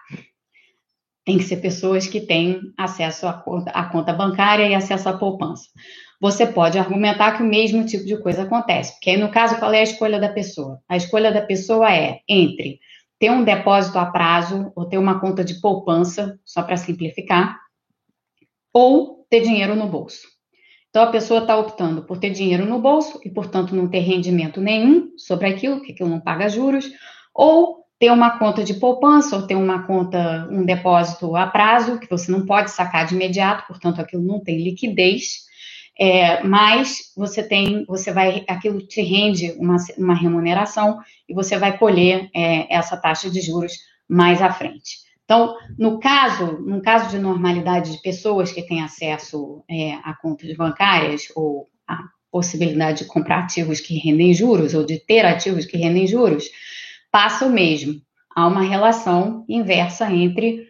[1.25, 5.17] tem que ser pessoas que têm acesso à conta, à conta bancária e acesso à
[5.19, 5.65] poupança
[6.23, 8.93] você pode argumentar que o mesmo tipo de coisa acontece.
[8.93, 10.81] Porque aí, no caso, qual é a escolha da pessoa?
[10.89, 12.79] A escolha da pessoa é entre
[13.19, 17.59] ter um depósito a prazo ou ter uma conta de poupança, só para simplificar,
[18.73, 20.29] ou ter dinheiro no bolso.
[20.91, 24.61] Então, a pessoa está optando por ter dinheiro no bolso e, portanto, não ter rendimento
[24.61, 26.89] nenhum sobre aquilo, que aquilo não paga juros,
[27.35, 32.09] ou ter uma conta de poupança ou ter uma conta, um depósito a prazo, que
[32.09, 35.51] você não pode sacar de imediato, portanto, aquilo não tem liquidez
[35.99, 41.77] é, mas você tem, você vai, aquilo te rende uma, uma remuneração e você vai
[41.77, 43.73] colher é, essa taxa de juros
[44.09, 45.03] mais à frente.
[45.25, 50.55] Então, no caso, no caso de normalidade de pessoas que têm acesso é, a contas
[50.57, 51.99] bancárias ou a
[52.31, 56.45] possibilidade de comprar ativos que rendem juros ou de ter ativos que rendem juros,
[57.11, 58.01] passa o mesmo.
[58.35, 60.67] Há uma relação inversa entre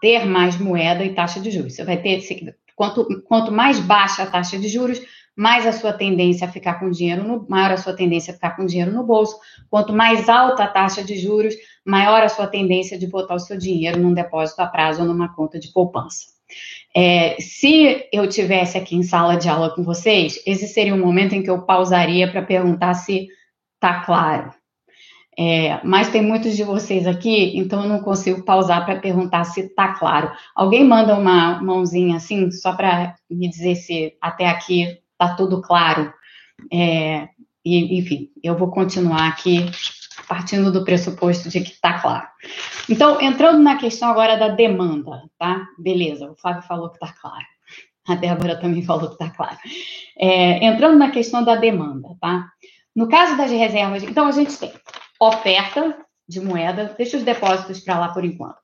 [0.00, 1.74] ter mais moeda e taxa de juros.
[1.74, 2.20] Você vai ter,
[2.80, 4.98] Quanto, quanto mais baixa a taxa de juros,
[5.36, 8.56] mais a sua tendência a ficar com dinheiro no, maior a sua tendência a ficar
[8.56, 9.38] com dinheiro no bolso.
[9.68, 13.58] Quanto mais alta a taxa de juros, maior a sua tendência de botar o seu
[13.58, 16.28] dinheiro num depósito a prazo ou numa conta de poupança.
[16.96, 21.34] É, se eu tivesse aqui em sala de aula com vocês, esse seria um momento
[21.34, 23.28] em que eu pausaria para perguntar se
[23.74, 24.54] está claro.
[25.42, 29.62] É, mas tem muitos de vocês aqui, então eu não consigo pausar para perguntar se
[29.62, 30.30] está claro.
[30.54, 36.12] Alguém manda uma mãozinha assim, só para me dizer se até aqui está tudo claro.
[36.70, 37.26] É,
[37.64, 39.64] e, enfim, eu vou continuar aqui
[40.28, 42.26] partindo do pressuposto de que está claro.
[42.86, 45.66] Então, entrando na questão agora da demanda, tá?
[45.78, 47.46] Beleza, o Flávio falou que está claro.
[48.06, 49.56] A Débora também falou que está claro.
[50.18, 52.46] É, entrando na questão da demanda, tá?
[52.94, 54.70] No caso das reservas, então a gente tem
[55.20, 58.56] oferta de moeda, deixa os depósitos para lá por enquanto.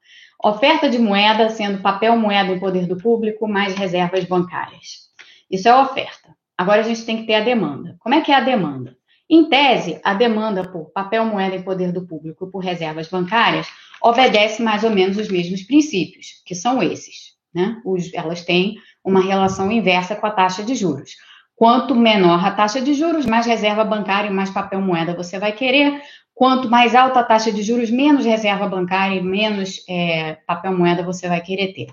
[0.42, 5.10] Oferta de moeda sendo papel moeda em poder do público mais reservas bancárias.
[5.50, 6.34] Isso é oferta.
[6.56, 7.96] Agora a gente tem que ter a demanda.
[7.98, 8.96] Como é que é a demanda?
[9.28, 13.66] Em tese, a demanda por papel moeda em poder do público por reservas bancárias
[14.00, 17.34] obedece mais ou menos os mesmos princípios, que são esses.
[17.52, 17.80] Né?
[17.84, 21.16] Os, elas têm uma relação inversa com a taxa de juros.
[21.56, 25.52] Quanto menor a taxa de juros, mais reserva bancária e mais papel moeda você vai
[25.52, 26.02] querer.
[26.34, 31.02] Quanto mais alta a taxa de juros, menos reserva bancária e menos é, papel moeda
[31.02, 31.86] você vai querer ter.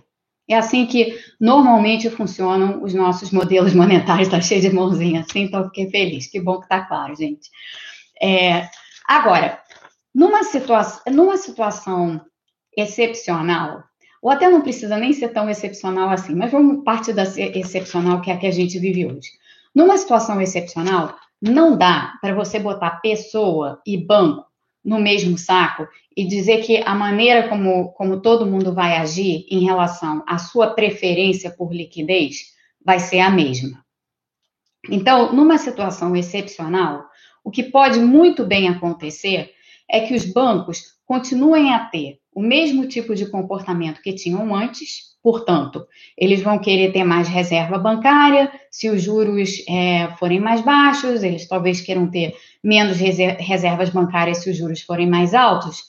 [0.49, 4.28] É assim que normalmente funcionam os nossos modelos monetários.
[4.28, 6.28] Está cheio de mãozinha assim, então fiquei feliz.
[6.28, 7.49] Que bom que está claro, gente.
[8.21, 8.67] É,
[9.08, 9.62] agora,
[10.13, 12.19] numa, situa numa situação
[12.76, 13.82] excepcional,
[14.21, 18.30] ou até não precisa nem ser tão excepcional assim, mas vamos parte da excepcional que
[18.30, 19.30] é a que a gente vive hoje.
[19.73, 24.45] Numa situação excepcional, não dá para você botar pessoa e banco
[24.83, 29.63] no mesmo saco e dizer que a maneira como, como todo mundo vai agir em
[29.63, 32.53] relação à sua preferência por liquidez
[32.86, 33.83] vai ser a mesma.
[34.89, 37.05] Então, numa situação excepcional,
[37.43, 39.51] o que pode muito bem acontecer
[39.89, 45.12] é que os bancos continuem a ter o mesmo tipo de comportamento que tinham antes,
[45.23, 51.23] portanto, eles vão querer ter mais reserva bancária, se os juros é, forem mais baixos,
[51.23, 55.83] eles talvez queiram ter menos reservas bancárias se os juros forem mais altos,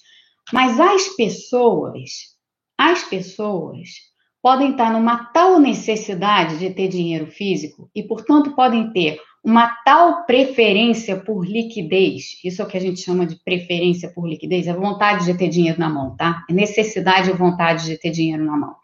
[0.52, 2.36] mas as pessoas,
[2.78, 3.88] as pessoas
[4.40, 10.24] podem estar numa tal necessidade de ter dinheiro físico e, portanto, podem ter uma tal
[10.24, 14.72] preferência por liquidez, isso é o que a gente chama de preferência por liquidez, é
[14.72, 16.44] vontade de ter dinheiro na mão, tá?
[16.48, 18.74] É necessidade e vontade de ter dinheiro na mão.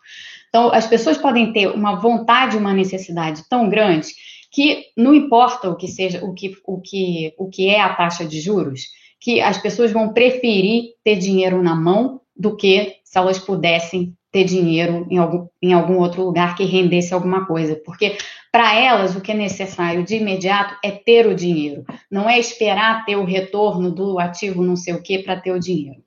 [0.50, 4.08] Então, as pessoas podem ter uma vontade uma necessidade tão grande
[4.52, 8.24] que não importa o que seja, o que, o que, o que é a taxa
[8.24, 8.82] de juros,
[9.20, 14.44] que as pessoas vão preferir ter dinheiro na mão do que se elas pudessem ter
[14.44, 17.80] dinheiro em algum, em algum outro lugar que rendesse alguma coisa.
[17.84, 18.16] Porque
[18.50, 23.04] para elas o que é necessário de imediato é ter o dinheiro, não é esperar
[23.04, 26.02] ter o retorno do ativo não sei o que para ter o dinheiro.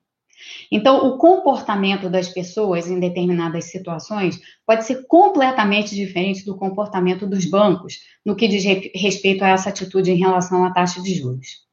[0.70, 7.44] Então, o comportamento das pessoas em determinadas situações pode ser completamente diferente do comportamento dos
[7.44, 8.64] bancos no que diz
[8.94, 11.64] respeito a essa atitude em relação à taxa de juros.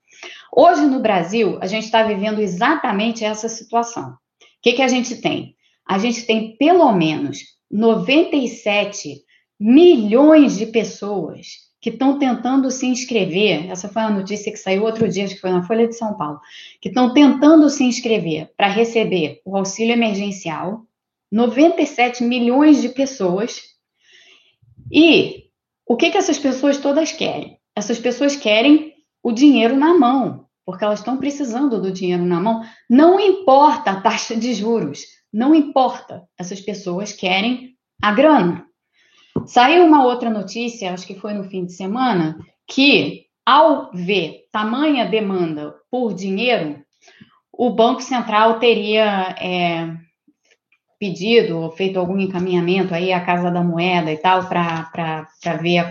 [0.54, 4.10] Hoje no Brasil, a gente está vivendo exatamente essa situação.
[4.10, 4.16] O
[4.62, 5.56] que, que a gente tem?
[5.88, 7.40] A gente tem pelo menos
[7.72, 9.24] 97
[9.60, 13.70] milhões de pessoas que estão tentando se inscrever.
[13.72, 16.14] Essa foi uma notícia que saiu outro dia, acho que foi na Folha de São
[16.16, 16.40] Paulo,
[16.80, 20.86] que estão tentando se inscrever para receber o auxílio emergencial.
[21.32, 23.62] 97 milhões de pessoas.
[24.92, 25.46] E
[25.88, 27.58] o que, que essas pessoas todas querem?
[27.76, 32.64] Essas pessoas querem o dinheiro na mão, porque elas estão precisando do dinheiro na mão.
[32.90, 35.02] Não importa a taxa de juros,
[35.34, 36.28] não importa.
[36.38, 38.66] Essas pessoas querem a grana.
[39.48, 45.06] Saiu uma outra notícia, acho que foi no fim de semana, que ao ver tamanha
[45.06, 46.80] demanda por dinheiro,
[47.52, 49.94] o Banco Central teria é,
[51.02, 55.28] pedido ou feito algum encaminhamento aí à Casa da Moeda e tal, para
[55.60, 55.90] ver,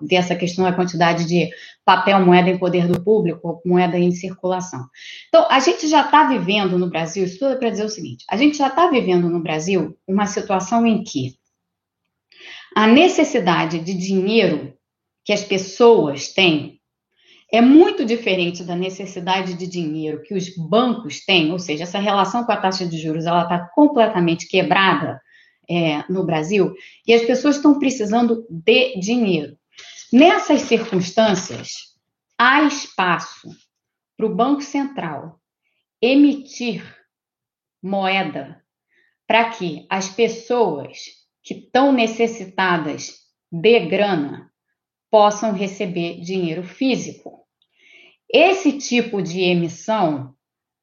[0.00, 1.50] ver essa questão da quantidade de
[1.84, 4.86] papel moeda em poder do público, moeda em circulação.
[5.28, 8.24] Então, a gente já está vivendo no Brasil, isso tudo é para dizer o seguinte:
[8.30, 11.34] a gente já está vivendo no Brasil uma situação em que
[12.76, 14.76] a necessidade de dinheiro
[15.24, 16.78] que as pessoas têm
[17.50, 22.44] é muito diferente da necessidade de dinheiro que os bancos têm, ou seja, essa relação
[22.44, 25.18] com a taxa de juros ela está completamente quebrada
[25.70, 26.74] é, no Brasil
[27.06, 29.56] e as pessoas estão precisando de dinheiro.
[30.12, 31.96] Nessas circunstâncias,
[32.38, 33.48] há espaço
[34.18, 35.40] para o Banco Central
[36.02, 36.84] emitir
[37.82, 38.62] moeda
[39.26, 41.15] para que as pessoas
[41.46, 43.12] que estão necessitadas
[43.52, 44.50] de grana
[45.08, 47.46] possam receber dinheiro físico.
[48.28, 50.34] Esse tipo de emissão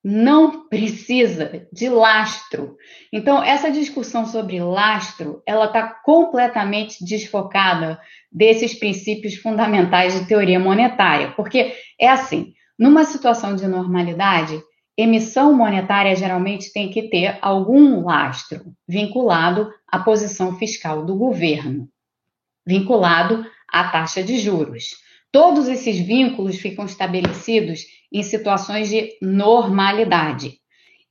[0.01, 2.77] não precisa de lastro.
[3.11, 7.99] Então, essa discussão sobre lastro, ela está completamente desfocada
[8.31, 14.61] desses princípios fundamentais de teoria monetária, porque é assim, numa situação de normalidade,
[14.97, 21.89] emissão monetária geralmente tem que ter algum lastro vinculado à posição fiscal do governo,
[22.65, 24.95] vinculado à taxa de juros.
[25.31, 30.59] Todos esses vínculos ficam estabelecidos em situações de normalidade.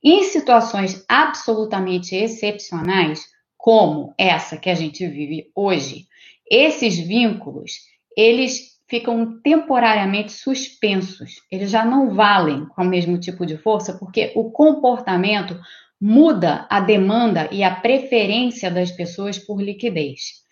[0.01, 3.25] Em situações absolutamente excepcionais,
[3.57, 6.07] como essa que a gente vive hoje,
[6.49, 7.73] esses vínculos,
[8.15, 11.41] eles ficam temporariamente suspensos.
[11.51, 15.59] Eles já não valem com o mesmo tipo de força porque o comportamento
[15.99, 20.43] muda a demanda e a preferência das pessoas por liquidez.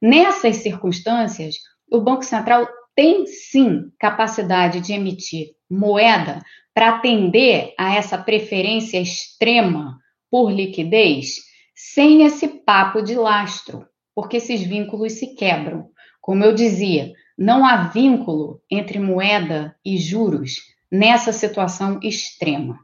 [0.00, 1.56] Nessas circunstâncias,
[1.90, 6.40] o Banco Central tem sim capacidade de emitir moeda
[6.72, 9.98] para atender a essa preferência extrema
[10.30, 11.38] por liquidez
[11.74, 15.88] sem esse papo de lastro, porque esses vínculos se quebram.
[16.20, 20.56] Como eu dizia, não há vínculo entre moeda e juros
[20.92, 22.78] nessa situação extrema.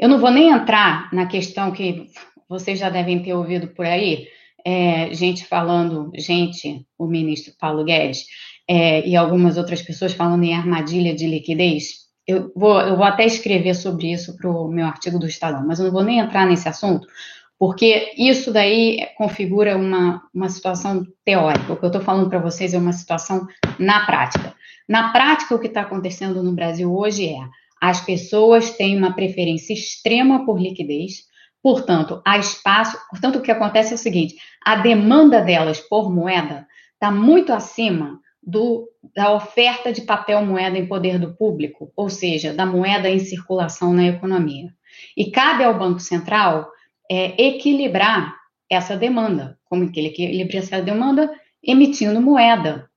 [0.00, 2.06] Eu não vou nem entrar na questão que
[2.48, 4.26] vocês já devem ter ouvido por aí,
[4.64, 8.24] é, gente falando, gente, o ministro Paulo Guedes,
[8.66, 12.04] é, e algumas outras pessoas falando em armadilha de liquidez.
[12.26, 15.78] Eu vou, eu vou até escrever sobre isso para o meu artigo do Estadão, mas
[15.78, 17.06] eu não vou nem entrar nesse assunto,
[17.58, 21.72] porque isso daí configura uma, uma situação teórica.
[21.72, 23.46] O que eu estou falando para vocês é uma situação
[23.78, 24.54] na prática.
[24.88, 27.38] Na prática, o que está acontecendo no Brasil hoje é
[27.80, 31.24] as pessoas têm uma preferência extrema por liquidez,
[31.62, 32.98] portanto, há espaço.
[33.10, 38.20] Portanto, o que acontece é o seguinte: a demanda delas por moeda está muito acima
[38.42, 43.18] do, da oferta de papel moeda em poder do público, ou seja, da moeda em
[43.18, 44.70] circulação na economia.
[45.16, 46.70] E cabe ao Banco Central
[47.10, 48.34] é, equilibrar
[48.70, 49.58] essa demanda.
[49.64, 51.30] Como que ele equilibra essa demanda?
[51.62, 52.88] Emitindo moeda.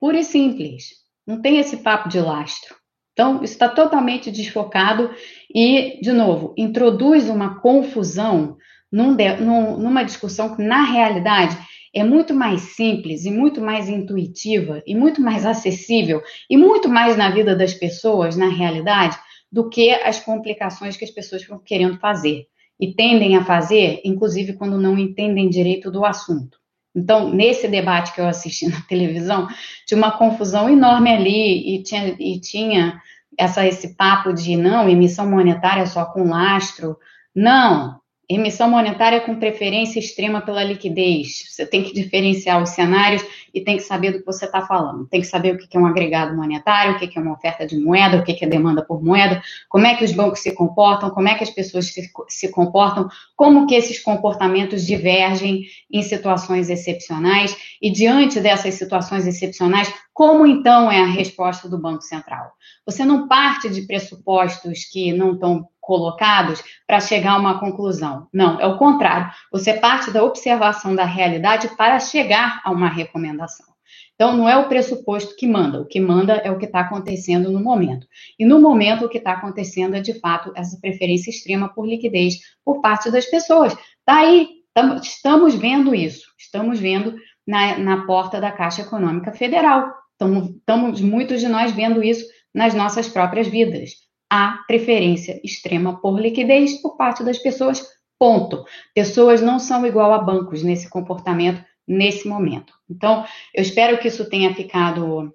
[0.00, 0.86] Pura e simples.
[1.26, 2.74] Não tem esse papo de lastro.
[3.12, 5.10] Então, está totalmente desfocado
[5.54, 8.56] e, de novo, introduz uma confusão
[8.90, 11.56] num, num, numa discussão que, na realidade,
[11.94, 17.16] é muito mais simples e muito mais intuitiva e muito mais acessível e muito mais
[17.16, 19.18] na vida das pessoas, na realidade,
[19.50, 22.46] do que as complicações que as pessoas estão querendo fazer
[22.80, 26.58] e tendem a fazer, inclusive quando não entendem direito do assunto.
[26.94, 29.48] Então, nesse debate que eu assisti na televisão,
[29.86, 33.00] tinha uma confusão enorme ali e tinha, e tinha
[33.38, 36.98] essa, esse papo de não, emissão monetária só com lastro.
[37.34, 38.01] Não,
[38.34, 41.44] Emissão monetária com preferência extrema pela liquidez.
[41.48, 45.06] Você tem que diferenciar os cenários e tem que saber do que você está falando.
[45.06, 47.76] Tem que saber o que é um agregado monetário, o que é uma oferta de
[47.76, 51.28] moeda, o que é demanda por moeda, como é que os bancos se comportam, como
[51.28, 57.56] é que as pessoas se, se comportam, como que esses comportamentos divergem em situações excepcionais
[57.80, 62.52] e diante dessas situações excepcionais, como então é a resposta do Banco Central?
[62.86, 68.28] Você não parte de pressupostos que não estão colocados para chegar a uma conclusão.
[68.32, 69.30] Não, é o contrário.
[69.50, 73.66] Você parte da observação da realidade para chegar a uma recomendação.
[74.14, 77.50] Então, não é o pressuposto que manda, o que manda é o que está acontecendo
[77.50, 78.06] no momento.
[78.38, 82.36] E no momento, o que está acontecendo é, de fato, essa preferência extrema por liquidez
[82.64, 83.76] por parte das pessoas.
[84.06, 89.92] Daí, tá estamos vendo isso, estamos vendo na, na porta da Caixa Econômica Federal.
[90.12, 92.24] Estamos, muitos de nós vendo isso
[92.54, 94.01] nas nossas próprias vidas
[94.32, 97.86] há preferência extrema por liquidez por parte das pessoas,
[98.18, 98.64] ponto.
[98.94, 102.72] Pessoas não são igual a bancos nesse comportamento, nesse momento.
[102.88, 105.30] Então, eu espero que isso tenha ficado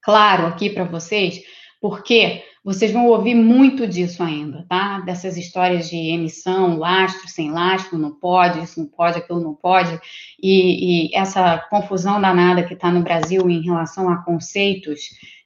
[0.00, 1.42] claro aqui para vocês,
[1.80, 5.00] porque vocês vão ouvir muito disso ainda, tá?
[5.00, 9.98] Dessas histórias de emissão, lastro, sem lastro, não pode, isso não pode, aquilo não pode,
[10.40, 15.00] e, e essa confusão danada que está no Brasil em relação a conceitos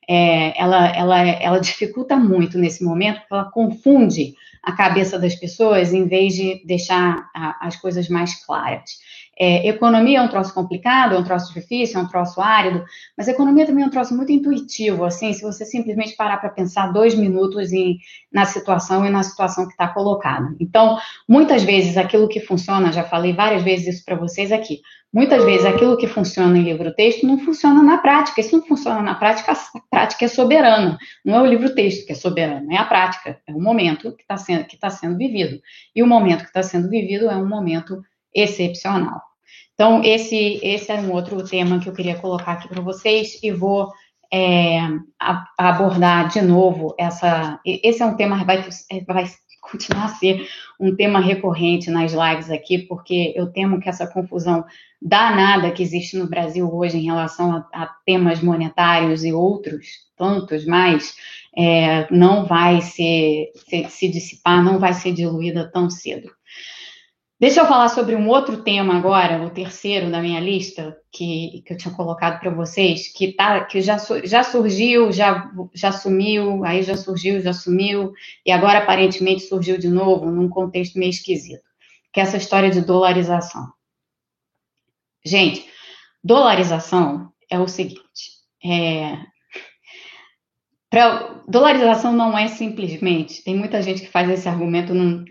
[0.09, 5.93] é, ela, ela, ela dificulta muito nesse momento, porque ela confunde a cabeça das pessoas
[5.93, 8.99] em vez de deixar a, as coisas mais claras.
[9.45, 12.85] É, economia é um troço complicado, é um troço difícil, é um troço árido,
[13.19, 16.93] mas economia também é um troço muito intuitivo, assim, se você simplesmente parar para pensar
[16.93, 17.99] dois minutos em,
[18.33, 20.55] na situação e na situação que está colocada.
[20.61, 20.97] Então,
[21.29, 24.81] muitas vezes aquilo que funciona, já falei várias vezes isso para vocês aqui,
[25.13, 28.41] muitas vezes aquilo que funciona em livro-texto não funciona na prática.
[28.41, 29.57] E se não funciona na prática, a
[29.91, 30.97] prática é soberana.
[31.25, 34.37] Não é o livro-texto que é soberano, é a prática, é o momento que está
[34.37, 35.61] sendo, tá sendo vivido.
[35.97, 38.01] E o momento que está sendo vivido é um momento
[38.33, 39.32] excepcional.
[39.83, 43.51] Então, esse, esse é um outro tema que eu queria colocar aqui para vocês e
[43.51, 43.91] vou
[44.33, 44.79] é,
[45.19, 47.59] a, abordar de novo essa.
[47.67, 48.65] Esse é um tema que vai,
[49.05, 49.25] vai
[49.61, 54.65] continuar a ser um tema recorrente nas lives aqui, porque eu temo que essa confusão
[55.01, 60.65] danada que existe no Brasil hoje em relação a, a temas monetários e outros tantos
[60.65, 61.17] mais
[61.59, 66.31] é, não vai ser, se, se dissipar, não vai ser diluída tão cedo.
[67.43, 71.73] Deixa eu falar sobre um outro tema agora, o terceiro da minha lista, que, que
[71.73, 76.85] eu tinha colocado para vocês, que, tá, que já, já surgiu, já, já sumiu, aí
[76.85, 78.13] já surgiu, já sumiu,
[78.47, 81.65] e agora aparentemente surgiu de novo, num contexto meio esquisito,
[82.13, 83.73] que é essa história de dolarização.
[85.27, 85.69] Gente,
[86.23, 89.19] dolarização é o seguinte: é,
[90.89, 95.25] pra, dolarização não é simplesmente, tem muita gente que faz esse argumento num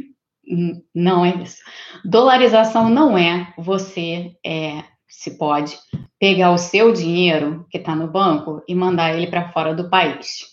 [0.93, 1.61] não é isso.
[2.03, 5.77] Dolarização não é você, é, se pode,
[6.19, 10.51] pegar o seu dinheiro que está no banco e mandar ele para fora do país.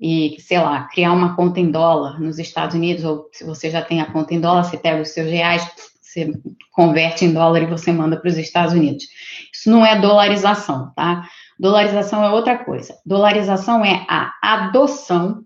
[0.00, 3.82] E, sei lá, criar uma conta em dólar nos Estados Unidos, ou se você já
[3.82, 5.62] tem a conta em dólar, você pega os seus reais,
[6.00, 6.32] você
[6.72, 9.04] converte em dólar e você manda para os Estados Unidos.
[9.52, 11.28] Isso não é dolarização, tá?
[11.58, 12.98] Dolarização é outra coisa.
[13.04, 15.44] Dolarização é a adoção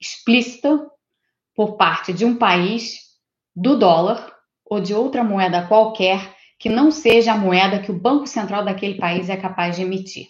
[0.00, 0.80] explícita
[1.60, 3.00] por parte de um país
[3.54, 4.32] do dólar
[4.64, 8.94] ou de outra moeda qualquer que não seja a moeda que o Banco Central daquele
[8.94, 10.28] país é capaz de emitir.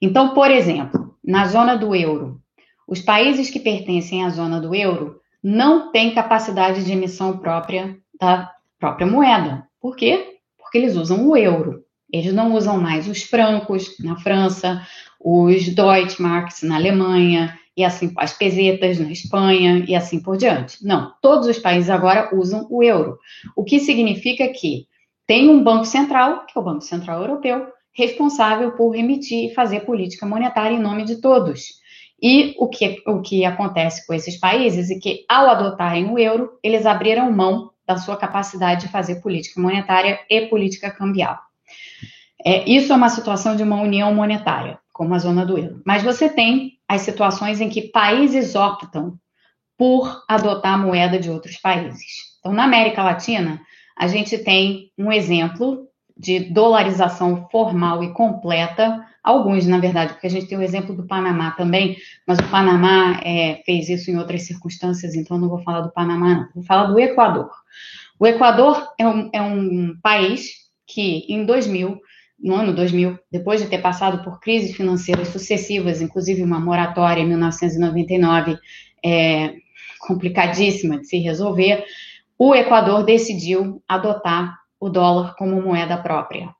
[0.00, 2.40] Então, por exemplo, na zona do euro,
[2.88, 8.50] os países que pertencem à zona do euro não têm capacidade de emissão própria da
[8.78, 9.68] própria moeda.
[9.78, 10.38] Por quê?
[10.56, 11.84] Porque eles usam o euro.
[12.10, 14.80] Eles não usam mais os francos na França,
[15.20, 20.84] os Deutschmarks na Alemanha, e assim as pesetas na Espanha e assim por diante.
[20.84, 23.16] Não, todos os países agora usam o euro,
[23.54, 24.88] o que significa que
[25.24, 29.80] tem um banco central, que é o Banco Central Europeu, responsável por emitir e fazer
[29.80, 31.78] política monetária em nome de todos.
[32.20, 36.58] E o que, o que acontece com esses países é que, ao adotarem o euro,
[36.64, 41.38] eles abriram mão da sua capacidade de fazer política monetária e política cambial.
[42.44, 45.80] É, isso é uma situação de uma união monetária, como a zona do euro.
[45.86, 49.16] Mas você tem as situações em que países optam
[49.78, 52.02] por adotar a moeda de outros países.
[52.40, 53.60] Então, na América Latina,
[53.96, 55.86] a gente tem um exemplo
[56.16, 61.06] de dolarização formal e completa, alguns, na verdade, porque a gente tem o exemplo do
[61.06, 61.96] Panamá também,
[62.26, 66.34] mas o Panamá é, fez isso em outras circunstâncias, então não vou falar do Panamá,
[66.34, 66.48] não.
[66.56, 67.48] Vou falar do Equador.
[68.18, 72.00] O Equador é um, é um país que, em 2000,
[72.38, 77.26] no ano 2000, depois de ter passado por crises financeiras sucessivas, inclusive uma moratória em
[77.26, 78.56] 1999,
[79.04, 79.54] é,
[80.00, 81.84] complicadíssima de se resolver,
[82.38, 86.54] o Equador decidiu adotar o dólar como moeda própria.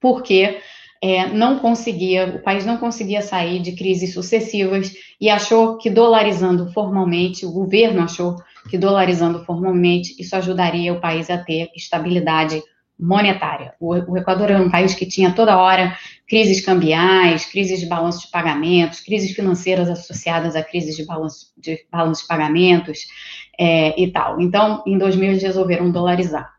[0.00, 0.58] Porque
[1.00, 6.72] é, não conseguia, o país não conseguia sair de crises sucessivas e achou que dolarizando
[6.72, 8.36] formalmente, o governo achou
[8.68, 12.60] que dolarizando formalmente, isso ajudaria o país a ter estabilidade
[12.98, 13.74] monetária.
[13.78, 15.96] O, o, Equador era um país que tinha toda hora
[16.26, 21.84] crises cambiais, crises de balanço de pagamentos, crises financeiras associadas a crises de balanço de,
[21.90, 23.06] balanço de pagamentos
[23.58, 24.40] é, e tal.
[24.40, 26.52] Então, em 2000, eles resolveram dolarizar.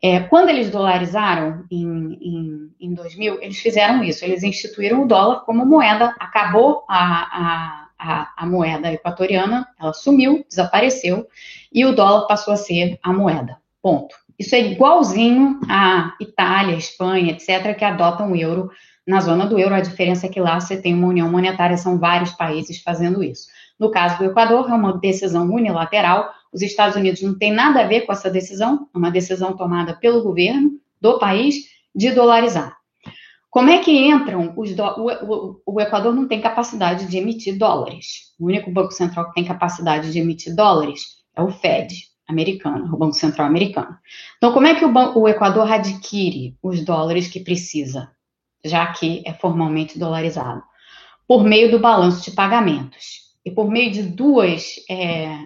[0.00, 5.40] É, quando eles dolarizaram em, em, em 2000, eles fizeram isso, eles instituíram o dólar
[5.46, 11.26] como moeda, acabou a, a, a, a moeda equatoriana, ela sumiu, desapareceu,
[11.72, 13.56] e o dólar passou a ser a moeda.
[13.80, 14.14] Ponto.
[14.38, 18.70] Isso é igualzinho a Itália, Espanha, etc., que adotam o euro
[19.06, 19.74] na zona do euro.
[19.74, 23.46] A diferença é que lá você tem uma união monetária, são vários países fazendo isso.
[23.78, 26.32] No caso do Equador, é uma decisão unilateral.
[26.52, 29.94] Os Estados Unidos não tem nada a ver com essa decisão, é uma decisão tomada
[29.94, 31.56] pelo governo do país
[31.94, 32.76] de dolarizar.
[33.50, 34.82] Como é que entram os do...
[34.82, 38.34] o, o, o, Equador não tem capacidade de emitir dólares.
[38.38, 41.94] O único banco central que tem capacidade de emitir dólares é o Fed,
[42.28, 43.96] americano, o Banco Central americano.
[44.36, 48.10] Então, como é que o, o Equador adquire os dólares que precisa,
[48.64, 50.62] já que é formalmente dolarizado?
[51.26, 53.24] Por meio do balanço de pagamentos.
[53.44, 55.40] E por meio de duas, é,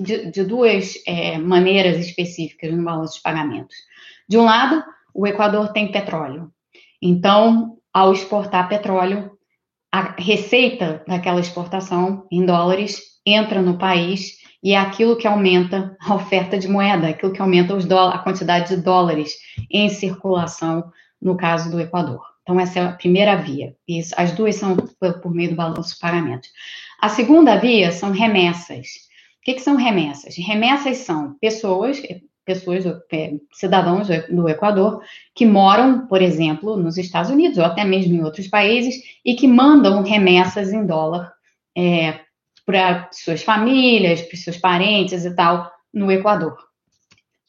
[0.00, 3.76] de, de, duas é, maneiras específicas no balanço de pagamentos.
[4.26, 6.50] De um lado, o Equador tem petróleo.
[7.00, 9.32] Então, ao exportar petróleo,
[9.92, 16.14] a receita daquela exportação em dólares entra no país e é aquilo que aumenta a
[16.14, 19.34] oferta de moeda, aquilo que aumenta a quantidade de dólares
[19.70, 20.90] em circulação
[21.20, 22.22] no caso do Equador.
[22.42, 23.74] Então, essa é a primeira via.
[23.86, 26.48] Isso, as duas são por meio do balanço de pagamentos.
[27.00, 28.88] A segunda via são remessas.
[29.38, 30.36] O que, que são remessas?
[30.36, 32.00] Remessas são pessoas,
[32.44, 35.02] pessoas, é, cidadãos do Equador,
[35.34, 39.46] que moram, por exemplo, nos Estados Unidos ou até mesmo em outros países e que
[39.46, 41.32] mandam remessas em dólar
[41.76, 42.20] é,
[42.64, 46.56] para suas famílias, para seus parentes e tal, no Equador.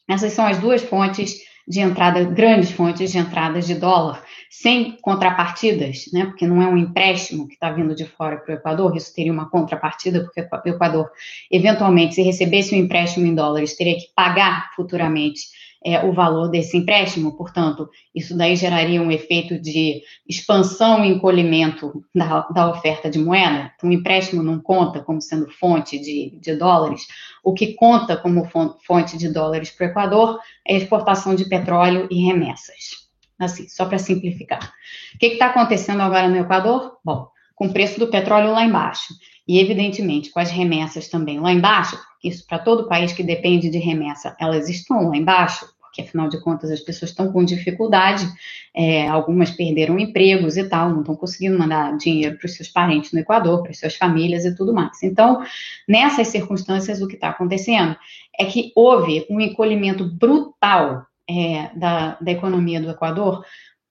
[0.08, 6.10] Essas são as duas fontes de entrada, grandes fontes de entradas de dólar, sem contrapartidas,
[6.12, 6.26] né?
[6.26, 9.32] Porque não é um empréstimo que está vindo de fora para o Equador, isso teria
[9.32, 11.10] uma contrapartida, porque o Equador,
[11.50, 15.44] eventualmente, se recebesse um empréstimo em dólares, teria que pagar futuramente
[15.84, 22.02] é, o valor desse empréstimo, portanto, isso daí geraria um efeito de expansão e encolhimento
[22.14, 23.70] da, da oferta de moeda.
[23.76, 27.06] Então, o empréstimo não conta como sendo fonte de, de dólares.
[27.44, 28.48] O que conta como
[28.86, 33.04] fonte de dólares para o Equador é a exportação de petróleo e remessas.
[33.38, 34.72] Assim, só para simplificar.
[35.14, 36.96] O que está acontecendo agora no Equador?
[37.04, 39.12] Bom, com o preço do petróleo lá embaixo
[39.46, 43.78] e, evidentemente, com as remessas também lá embaixo, isso para todo país que depende de
[43.78, 48.26] remessa, elas estão lá embaixo, porque afinal de contas as pessoas estão com dificuldade,
[48.74, 53.12] é, algumas perderam empregos e tal, não estão conseguindo mandar dinheiro para os seus parentes
[53.12, 55.00] no Equador, para as suas famílias e tudo mais.
[55.04, 55.44] Então,
[55.88, 57.96] nessas circunstâncias, o que está acontecendo
[58.36, 63.44] é que houve um encolhimento brutal é, da, da economia do Equador,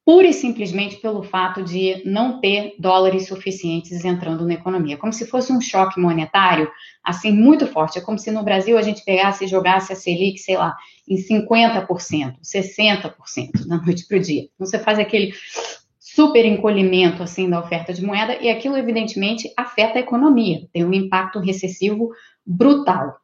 [0.05, 5.25] pura e simplesmente pelo fato de não ter dólares suficientes entrando na economia, como se
[5.25, 6.69] fosse um choque monetário,
[7.03, 7.97] assim, muito forte.
[7.97, 10.75] É como se no Brasil a gente pegasse e jogasse a Selic, sei lá,
[11.07, 14.41] em 50%, 60% da noite para o dia.
[14.53, 15.33] Então você faz aquele
[15.99, 20.93] super encolhimento assim da oferta de moeda e aquilo evidentemente afeta a economia, tem um
[20.93, 22.11] impacto recessivo
[22.45, 23.15] brutal.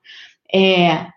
[0.51, 1.07] É,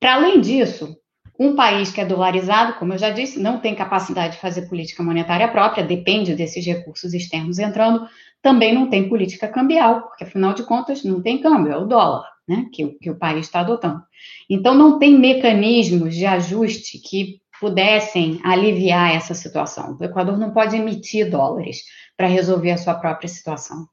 [0.00, 0.96] para além disso,
[1.38, 5.02] um país que é dolarizado, como eu já disse, não tem capacidade de fazer política
[5.02, 8.08] monetária própria, depende desses recursos externos entrando,
[8.40, 12.28] também não tem política cambial, porque afinal de contas não tem câmbio, é o dólar
[12.46, 14.02] né, que, que o país está adotando.
[14.48, 19.96] Então não tem mecanismos de ajuste que pudessem aliviar essa situação.
[19.98, 21.82] O Equador não pode emitir dólares
[22.16, 23.88] para resolver a sua própria situação.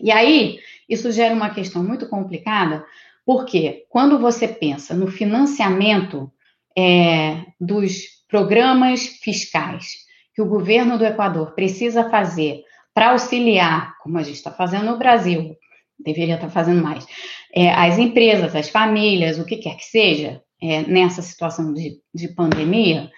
[0.00, 2.84] E aí, isso gera uma questão muito complicada,
[3.24, 6.32] porque quando você pensa no financiamento
[6.80, 9.92] é, dos programas fiscais
[10.34, 12.62] que o governo do Equador precisa fazer
[12.94, 15.54] para auxiliar, como a gente está fazendo no Brasil,
[15.98, 17.06] deveria estar tá fazendo mais,
[17.54, 22.28] é, as empresas, as famílias, o que quer que seja, é, nessa situação de, de
[22.28, 23.10] pandemia,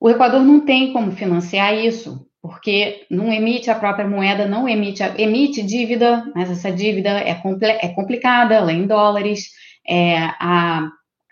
[0.00, 5.02] o Equador não tem como financiar isso, porque não emite a própria moeda, não emite,
[5.16, 9.50] emite dívida, mas essa dívida é, é complicada, ela é em dólares,
[9.88, 10.88] é, a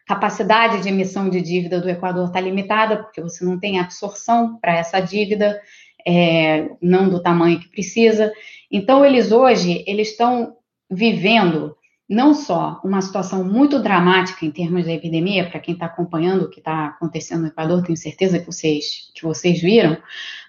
[0.06, 4.76] capacidade de emissão de dívida do Equador está limitada, porque você não tem absorção para
[4.76, 5.60] essa dívida,
[6.06, 8.32] é, não do tamanho que precisa.
[8.70, 10.56] Então, eles hoje, eles estão
[10.88, 11.76] vivendo
[12.08, 16.50] não só uma situação muito dramática em termos da epidemia, para quem está acompanhando o
[16.50, 19.96] que está acontecendo no Equador, tenho certeza que vocês, que vocês viram,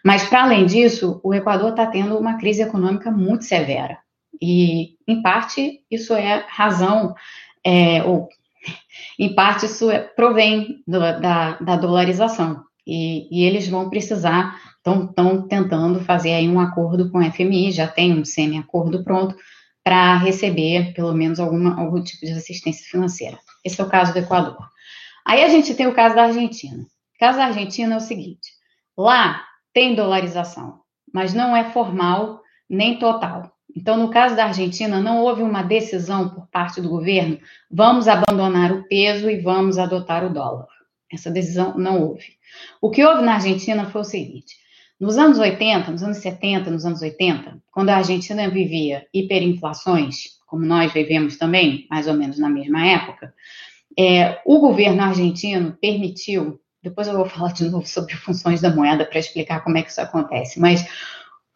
[0.05, 3.97] mas para além disso, o Equador está tendo uma crise econômica muito severa.
[4.39, 7.15] E, em parte, isso é razão,
[7.65, 8.29] é, ou
[9.19, 12.63] em parte isso é, provém do, da, da, dolarização.
[12.85, 17.87] E, e, eles vão precisar, estão tentando fazer aí um acordo com o FMI, já
[17.87, 19.35] tem um semi-acordo pronto,
[19.83, 23.37] para receber pelo menos alguma, algum tipo de assistência financeira.
[23.63, 24.57] Esse é o caso do Equador.
[25.25, 26.83] Aí a gente tem o caso da Argentina.
[26.83, 28.49] O caso da Argentina é o seguinte:
[28.97, 29.43] lá
[29.73, 30.81] tem dolarização,
[31.13, 33.51] mas não é formal nem total.
[33.78, 37.38] Então, no caso da Argentina, não houve uma decisão por parte do governo,
[37.69, 40.65] vamos abandonar o peso e vamos adotar o dólar.
[41.13, 42.25] Essa decisão não houve.
[42.82, 44.55] O que houve na Argentina foi o seguinte:
[44.99, 50.65] nos anos 80, nos anos 70, nos anos 80, quando a Argentina vivia hiperinflações, como
[50.65, 53.32] nós vivemos também, mais ou menos na mesma época,
[53.95, 59.05] é, o governo argentino permitiu, depois eu vou falar de novo sobre funções da moeda
[59.05, 60.84] para explicar como é que isso acontece, mas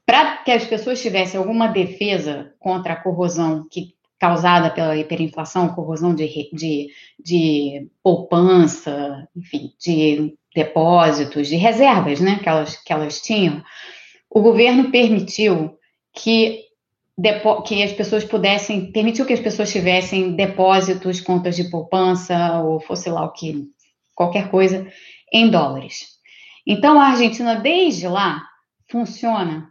[0.06, 6.14] para que as pessoas tivessem alguma defesa contra a corrosão que causada pela hiperinflação, corrosão
[6.14, 6.90] de, de,
[7.20, 13.64] de poupança, enfim, de depósitos, de reservas, né, que elas, que elas tinham,
[14.30, 15.76] o governo permitiu
[16.14, 16.66] que,
[17.66, 23.10] que as pessoas pudessem, permitiu que as pessoas tivessem depósitos, contas de poupança, ou fosse
[23.10, 23.72] lá o que,
[24.16, 24.88] qualquer coisa,
[25.34, 26.10] em dólares.
[26.68, 28.44] Então, a Argentina, desde lá,
[28.88, 29.71] funciona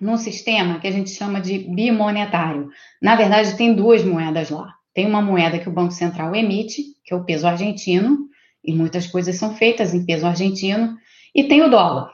[0.00, 2.70] num sistema que a gente chama de bimonetário.
[3.00, 4.74] Na verdade, tem duas moedas lá.
[4.94, 8.28] Tem uma moeda que o Banco Central emite, que é o peso argentino,
[8.64, 10.96] e muitas coisas são feitas em peso argentino,
[11.34, 12.12] e tem o dólar.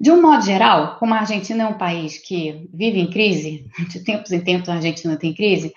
[0.00, 4.00] De um modo geral, como a Argentina é um país que vive em crise, de
[4.00, 5.72] tempos em tempos a Argentina tem crise,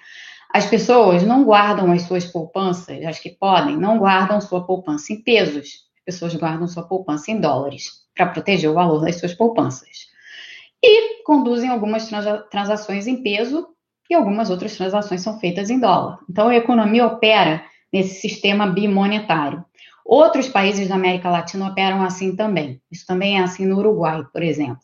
[0.54, 5.22] as pessoas não guardam as suas poupanças, as que podem, não guardam sua poupança em
[5.22, 5.86] pesos.
[5.98, 10.14] As pessoas guardam sua poupança em dólares, para proteger o valor das suas poupanças
[10.86, 12.10] e conduzem algumas
[12.52, 13.68] transações em peso
[14.10, 16.20] e algumas outras transações são feitas em dólar.
[16.30, 19.66] Então, a economia opera nesse sistema bimonetário.
[20.06, 22.80] Outros países da América Latina operam assim também.
[22.92, 24.84] Isso também é assim no Uruguai, por exemplo.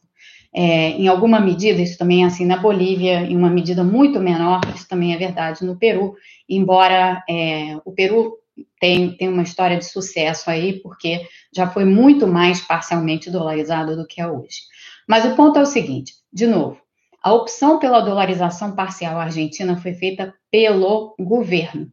[0.54, 4.60] É, em alguma medida, isso também é assim na Bolívia, em uma medida muito menor,
[4.76, 6.16] isso também é verdade no Peru,
[6.50, 8.34] embora é, o Peru
[8.80, 11.22] tem, tem uma história de sucesso aí, porque
[11.56, 14.71] já foi muito mais parcialmente dolarizado do que é hoje.
[15.12, 16.80] Mas o ponto é o seguinte: de novo,
[17.22, 21.92] a opção pela dolarização parcial argentina foi feita pelo governo.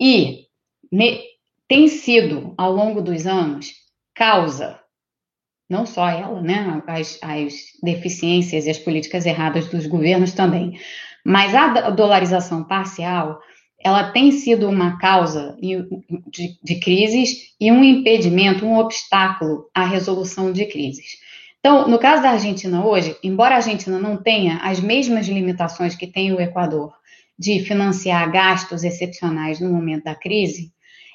[0.00, 0.44] E
[0.92, 1.22] ne,
[1.66, 3.72] tem sido, ao longo dos anos,
[4.14, 4.78] causa
[5.68, 10.78] não só ela, né, as, as deficiências e as políticas erradas dos governos também,
[11.24, 13.40] mas a dolarização parcial,
[13.82, 20.52] ela tem sido uma causa de, de crises e um impedimento, um obstáculo à resolução
[20.52, 21.21] de crises.
[21.64, 26.08] Então, no caso da Argentina hoje, embora a Argentina não tenha as mesmas limitações que
[26.08, 26.92] tem o Equador
[27.38, 30.72] de financiar gastos excepcionais no momento da crise,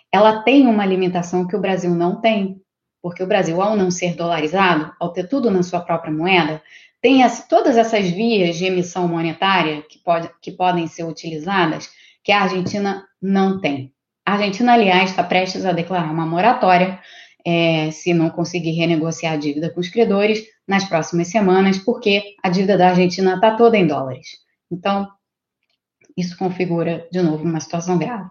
[0.10, 2.62] ela tem uma limitação que o Brasil não tem,
[3.02, 6.64] porque o Brasil, ao não ser dolarizado, ao ter tudo na sua própria moeda,
[7.02, 11.90] tem as, todas essas vias de emissão monetária que, pode, que podem ser utilizadas
[12.24, 13.92] que a Argentina não tem.
[14.26, 17.00] A Argentina, aliás, está prestes a declarar uma moratória
[17.50, 22.50] é, se não conseguir renegociar a dívida com os credores nas próximas semanas, porque a
[22.50, 24.28] dívida da Argentina está toda em dólares.
[24.70, 25.08] Então,
[26.18, 28.30] isso configura, de novo, uma situação grave.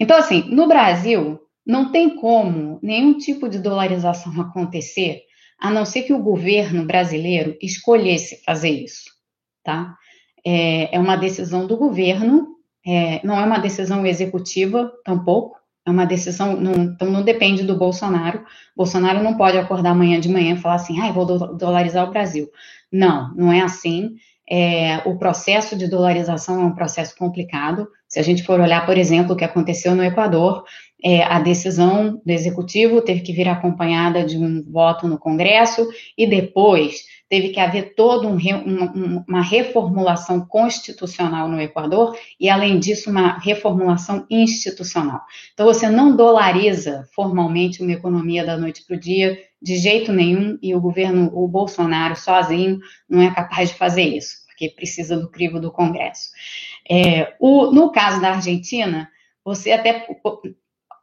[0.00, 5.20] Então, assim, no Brasil, não tem como nenhum tipo de dolarização acontecer,
[5.60, 9.10] a não ser que o governo brasileiro escolhesse fazer isso,
[9.62, 9.94] tá?
[10.46, 16.04] É, é uma decisão do governo, é, não é uma decisão executiva, tampouco, é uma
[16.04, 18.44] decisão, não, então não depende do Bolsonaro.
[18.76, 21.24] Bolsonaro não pode acordar amanhã de manhã e falar assim, ah, vou
[21.56, 22.50] dolarizar o Brasil.
[22.92, 24.16] Não, não é assim.
[24.48, 27.88] É, o processo de dolarização é um processo complicado.
[28.08, 30.64] Se a gente for olhar, por exemplo, o que aconteceu no Equador,
[31.02, 35.86] é, a decisão do executivo teve que vir acompanhada de um voto no Congresso
[36.16, 42.78] e depois teve que haver toda um, uma, uma reformulação constitucional no Equador e, além
[42.78, 45.20] disso, uma reformulação institucional.
[45.52, 50.58] Então, você não dolariza formalmente uma economia da noite para o dia de jeito nenhum
[50.62, 52.78] e o governo, o Bolsonaro sozinho,
[53.08, 56.30] não é capaz de fazer isso, porque precisa do crivo do Congresso.
[56.88, 59.10] É, o, no caso da Argentina,
[59.44, 60.06] você até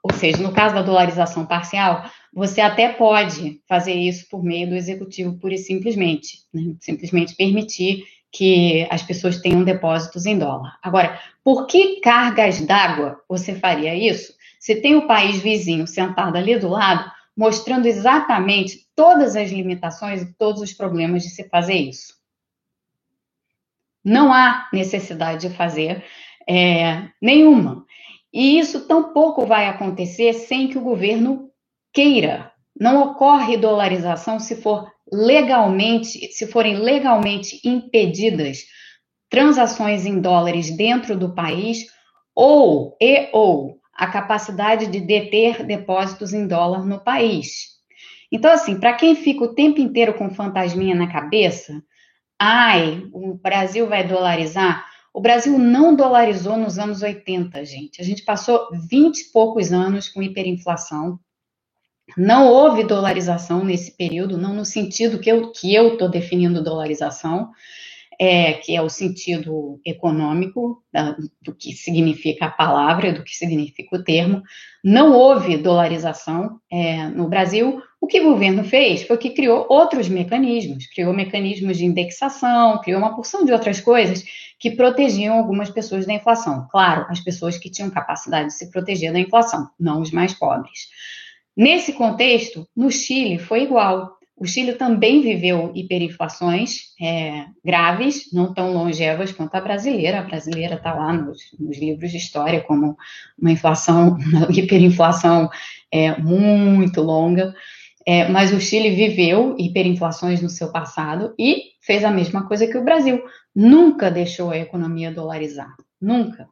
[0.04, 4.76] ou seja, no caso da dolarização parcial, você até pode fazer isso por meio do
[4.76, 6.76] executivo pura e simplesmente, né?
[6.82, 10.78] simplesmente permitir que as pessoas tenham depósitos em dólar.
[10.84, 14.34] Agora, por que cargas d'água você faria isso?
[14.60, 20.34] Se tem o país vizinho sentado ali do lado, mostrando exatamente todas as limitações e
[20.34, 22.14] todos os problemas de se fazer isso.
[24.04, 26.04] Não há necessidade de fazer
[26.48, 27.86] é, nenhuma.
[28.34, 31.50] E isso tampouco vai acontecer sem que o governo
[31.94, 32.52] queira.
[32.80, 38.64] Não ocorre dolarização se for legalmente, se forem legalmente impedidas
[39.30, 41.86] transações em dólares dentro do país
[42.36, 47.74] ou e ou a capacidade de deter depósitos em dólar no país.
[48.32, 51.84] Então, assim, para quem fica o tempo inteiro com fantasminha na cabeça,
[52.40, 58.02] ai, o Brasil vai dolarizar, o Brasil não dolarizou nos anos 80, gente.
[58.02, 61.20] A gente passou 20 e poucos anos com hiperinflação.
[62.18, 67.52] Não houve dolarização nesse período, não no sentido que eu que eu estou definindo dolarização,
[68.20, 73.96] é, que é o sentido econômico da, do que significa a palavra, do que significa
[73.96, 74.42] o termo.
[74.84, 77.82] Não houve dolarização é, no Brasil.
[78.00, 83.00] O que o governo fez foi que criou outros mecanismos, criou mecanismos de indexação, criou
[83.00, 84.24] uma porção de outras coisas
[84.60, 86.68] que protegiam algumas pessoas da inflação.
[86.72, 90.88] Claro, as pessoas que tinham capacidade de se proteger da inflação, não os mais pobres.
[91.56, 94.18] Nesse contexto, no Chile foi igual.
[94.36, 100.20] O Chile também viveu hiperinflações é, graves, não tão longevas quanto a brasileira.
[100.20, 102.98] A brasileira está lá nos, nos, livros de história como
[103.40, 105.50] uma inflação, uma hiperinflação
[105.92, 107.54] é, muito longa.
[108.06, 112.78] É, mas o Chile viveu hiperinflações no seu passado e fez a mesma coisa que
[112.78, 113.24] o Brasil
[113.56, 116.50] nunca deixou a economia dolarizar, nunca.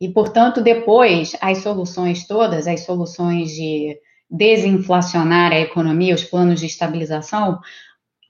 [0.00, 3.96] E, portanto, depois, as soluções todas, as soluções de
[4.32, 7.60] desinflacionar a economia, os planos de estabilização,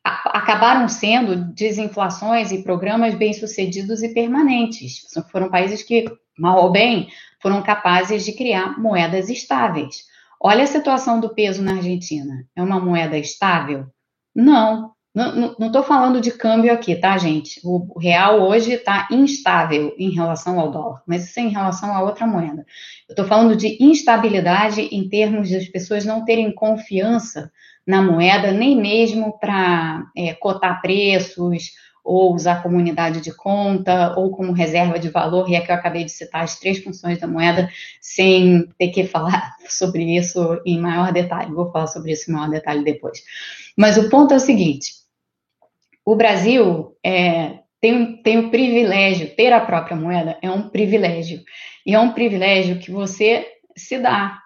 [0.05, 5.07] acabaram sendo desinflações e programas bem-sucedidos e permanentes.
[5.31, 7.09] Foram países que, mal ou bem,
[7.41, 10.05] foram capazes de criar moedas estáveis.
[10.41, 12.45] Olha a situação do peso na Argentina.
[12.57, 13.87] É uma moeda estável?
[14.35, 14.93] Não.
[15.15, 17.61] Não estou falando de câmbio aqui, tá, gente?
[17.63, 22.03] O, real hoje está instável em relação ao dólar, mas isso é em relação a
[22.03, 22.65] outra moeda.
[23.07, 27.53] Eu estou falando de instabilidade em termos de as pessoas não terem confiança
[27.87, 31.73] na moeda, nem mesmo para é, cotar preços
[32.05, 36.05] ou usar comunidade de conta, ou como reserva de valor, e é que eu acabei
[36.05, 37.69] de citar as três funções da moeda,
[38.01, 41.53] sem ter que falar sobre isso em maior detalhe.
[41.53, 43.23] Vou falar sobre isso em maior detalhe depois.
[43.77, 45.02] Mas o ponto é o seguinte:
[46.05, 51.43] o Brasil é, tem, tem o privilégio, ter a própria moeda é um privilégio.
[51.85, 53.47] E é um privilégio que você
[53.77, 54.39] se dá,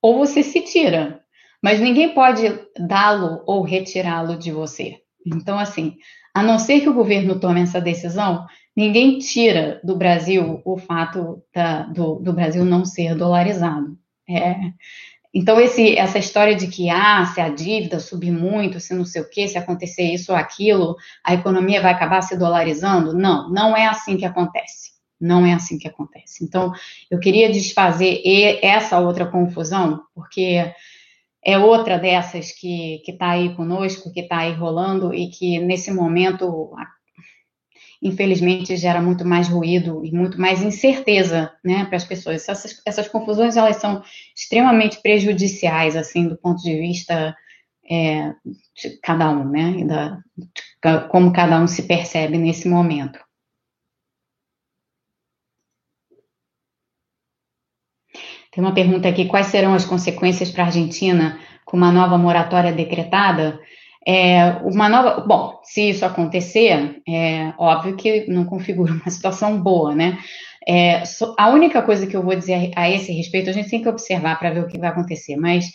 [0.00, 1.20] ou você se tira.
[1.62, 2.42] Mas ninguém pode
[2.88, 4.98] dá-lo ou retirá-lo de você.
[5.24, 5.96] Então, assim,
[6.34, 11.42] a não ser que o governo tome essa decisão, ninguém tira do Brasil o fato
[11.54, 13.96] da, do, do, Brasil não ser dolarizado.
[14.28, 14.54] É,
[15.34, 19.22] então, esse, essa história de que, ah, se a dívida subir muito, se não sei
[19.22, 23.14] o quê, se acontecer isso ou aquilo, a economia vai acabar se dolarizando.
[23.14, 24.92] Não, não é assim que acontece.
[25.18, 26.44] Não é assim que acontece.
[26.44, 26.72] Então,
[27.10, 28.20] eu queria desfazer
[28.60, 30.70] essa outra confusão, porque
[31.44, 36.72] é outra dessas que está aí conosco, que está aí rolando e que nesse momento,
[38.02, 42.48] infelizmente, gera muito mais ruído e muito mais incerteza, né, para as pessoas.
[42.48, 44.02] Essas, essas, confusões elas são
[44.36, 47.36] extremamente prejudiciais, assim, do ponto de vista
[47.88, 48.34] é,
[48.74, 53.20] de cada um, né, da, de como cada um se percebe nesse momento.
[58.50, 62.72] Tem uma pergunta aqui: quais serão as consequências para a Argentina com uma nova moratória
[62.72, 63.60] decretada?
[64.06, 65.20] É, uma nova.
[65.20, 70.18] Bom, se isso acontecer, é óbvio que não configura uma situação boa, né?
[70.66, 71.02] É,
[71.38, 74.38] a única coisa que eu vou dizer a esse respeito, a gente tem que observar
[74.38, 75.66] para ver o que vai acontecer, mas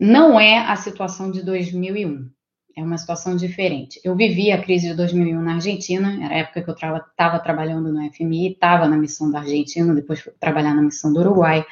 [0.00, 2.30] não é a situação de 2001
[2.76, 4.00] é uma situação diferente.
[4.02, 7.92] Eu vivi a crise de 2001 na Argentina, era a época que eu estava trabalhando
[7.92, 11.64] no FMI, estava na missão da Argentina, depois fui trabalhar na missão do Uruguai.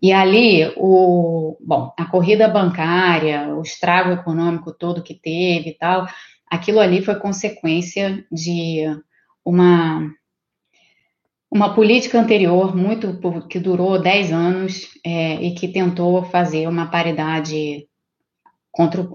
[0.00, 6.06] E ali, o, bom, a corrida bancária, o estrago econômico todo que teve e tal,
[6.48, 8.84] aquilo ali foi consequência de
[9.44, 10.08] uma
[11.50, 13.18] uma política anterior muito
[13.48, 17.88] que durou 10 anos é, e que tentou fazer uma paridade
[18.70, 19.08] contra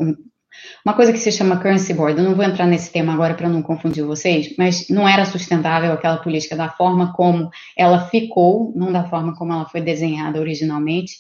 [0.86, 3.49] uma coisa que se chama currency board, eu não vou entrar nesse tema agora para
[3.49, 8.91] não confundir vocês, mas não era sustentável aquela política da forma como ela ficou, não
[8.91, 11.14] da forma como ela foi desenhada originalmente.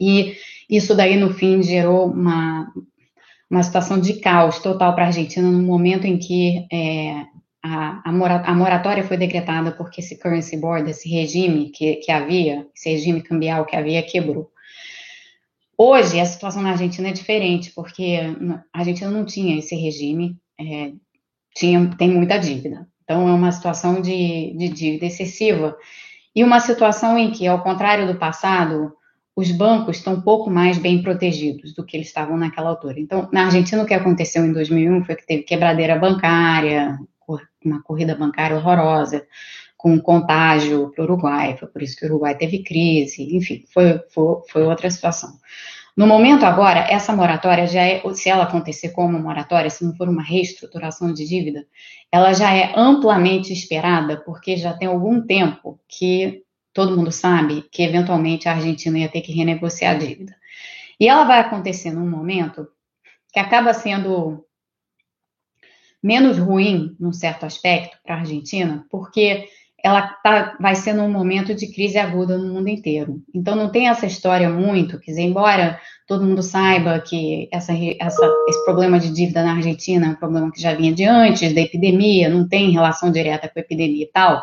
[0.00, 0.34] E
[0.68, 2.72] isso daí, no fim, gerou uma,
[3.50, 7.24] uma situação de caos total para a Argentina no momento em que é,
[7.62, 12.90] a, a, moratória foi decretada porque esse currency board, esse regime que, que havia, esse
[12.90, 14.50] regime cambial que havia, quebrou.
[15.78, 18.18] Hoje, a situação na Argentina é diferente, porque
[18.72, 20.92] a Argentina não tinha esse regime, é,
[21.54, 22.88] tinha, tem muita dívida.
[23.04, 25.76] Então, é uma situação de, de dívida excessiva.
[26.34, 28.92] E uma situação em que, ao contrário do passado,
[29.34, 32.98] os bancos estão um pouco mais bem protegidos do que eles estavam naquela altura.
[32.98, 36.98] Então, na Argentina, o que aconteceu em 2001 foi que teve quebradeira bancária,
[37.64, 39.26] uma corrida bancária horrorosa,
[39.76, 44.00] com contágio para o Uruguai, foi por isso que o Uruguai teve crise, enfim, foi,
[44.10, 45.38] foi, foi outra situação.
[45.96, 50.08] No momento agora, essa moratória já é, se ela acontecer como moratória, se não for
[50.08, 51.66] uma reestruturação de dívida,
[52.12, 57.82] ela já é amplamente esperada, porque já tem algum tempo que todo mundo sabe que
[57.82, 60.36] eventualmente a Argentina ia ter que renegociar a dívida.
[61.00, 62.68] E ela vai acontecer num momento
[63.32, 64.44] que acaba sendo
[66.02, 69.48] menos ruim, num certo aspecto, para a Argentina, porque
[69.86, 73.22] ela tá, vai ser num momento de crise aguda no mundo inteiro.
[73.32, 75.78] Então, não tem essa história muito, quer dizer, embora
[76.08, 80.50] todo mundo saiba que essa, essa, esse problema de dívida na Argentina é um problema
[80.50, 84.10] que já vinha de antes da epidemia, não tem relação direta com a epidemia e
[84.12, 84.42] tal,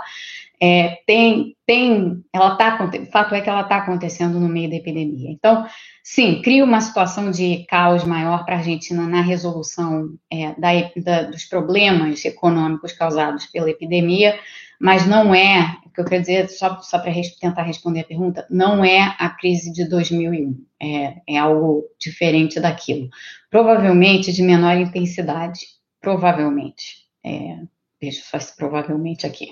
[0.62, 4.78] é, tem, tem, ela tá, o fato é que ela está acontecendo no meio da
[4.78, 5.30] epidemia.
[5.30, 5.68] Então,
[6.02, 10.70] sim, cria uma situação de caos maior para a Argentina na resolução é, da,
[11.04, 14.40] da, dos problemas econômicos causados pela epidemia,
[14.80, 18.06] mas não é, o que eu quero dizer, só, só para res, tentar responder a
[18.06, 23.10] pergunta, não é a crise de 2001, é, é algo diferente daquilo.
[23.50, 25.60] Provavelmente de menor intensidade,
[26.02, 27.04] provavelmente.
[27.24, 27.60] É,
[28.02, 29.48] deixa só esse provavelmente aqui.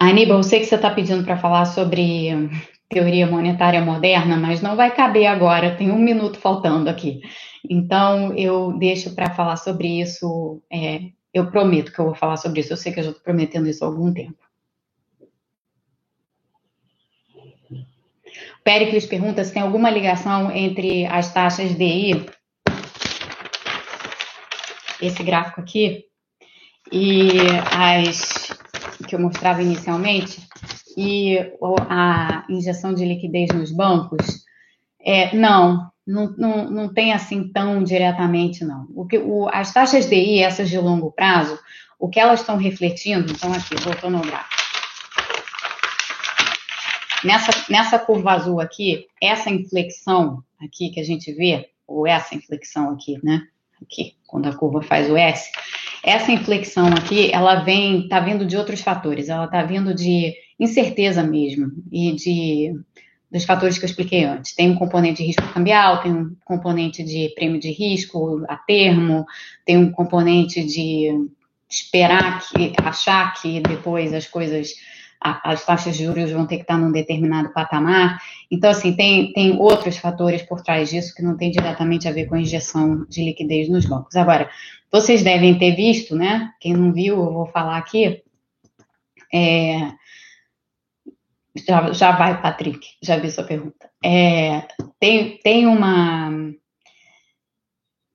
[0.00, 2.30] Aníbal, eu sei que você está pedindo para falar sobre
[2.88, 7.20] teoria monetária moderna, mas não vai caber agora, tem um minuto faltando aqui.
[7.68, 11.00] Então, eu deixo para falar sobre isso é,
[11.36, 12.72] eu prometo que eu vou falar sobre isso.
[12.72, 14.38] Eu sei que eu já estou prometendo isso há algum tempo.
[18.64, 22.26] Pericles pergunta se tem alguma ligação entre as taxas DI
[25.00, 26.04] esse gráfico aqui.
[26.90, 27.32] E
[27.70, 28.50] as
[29.06, 30.48] que eu mostrava inicialmente.
[30.96, 31.38] E
[31.90, 34.42] a injeção de liquidez nos bancos,
[34.98, 38.86] é, não, não, não, não tem assim tão diretamente, não.
[38.94, 41.58] O que, o, as taxas DI, essas de longo prazo,
[41.98, 44.54] o que elas estão refletindo, então aqui, voltando ao gráfico.
[47.24, 52.90] Nessa, nessa curva azul aqui, essa inflexão aqui que a gente vê, ou essa inflexão
[52.90, 53.42] aqui, né?
[53.82, 55.50] Aqui, quando a curva faz o S,
[56.02, 61.22] essa inflexão aqui, ela vem, tá vindo de outros fatores, ela tá vindo de incerteza
[61.22, 62.74] mesmo e de
[63.30, 64.54] dos fatores que eu expliquei antes.
[64.54, 69.26] Tem um componente de risco cambial, tem um componente de prêmio de risco a termo,
[69.64, 71.28] tem um componente de
[71.68, 74.74] esperar que, achar que depois as coisas,
[75.20, 78.20] as taxas de juros vão ter que estar num determinado patamar.
[78.50, 82.26] Então, assim, tem, tem outros fatores por trás disso que não tem diretamente a ver
[82.26, 84.14] com a injeção de liquidez nos bancos.
[84.14, 84.48] Agora,
[84.90, 86.52] vocês devem ter visto, né?
[86.60, 88.22] Quem não viu, eu vou falar aqui.
[89.34, 89.90] É,
[91.66, 93.90] já, já vai, Patrick, já vi sua pergunta.
[94.04, 94.66] É,
[95.00, 96.30] tem, tem uma.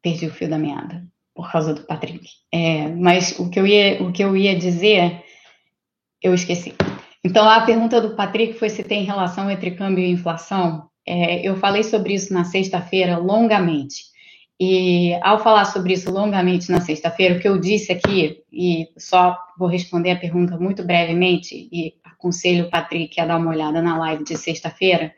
[0.01, 2.27] Perdi o fio da meada por causa do Patrick.
[2.51, 5.23] É, mas o que, eu ia, o que eu ia dizer,
[6.21, 6.73] eu esqueci.
[7.23, 10.89] Então, a pergunta do Patrick foi se tem relação entre câmbio e inflação.
[11.07, 14.10] É, eu falei sobre isso na sexta-feira longamente.
[14.63, 19.35] E ao falar sobre isso longamente na sexta-feira, o que eu disse aqui, e só
[19.57, 23.97] vou responder a pergunta muito brevemente, e aconselho o Patrick a dar uma olhada na
[23.97, 25.15] live de sexta-feira,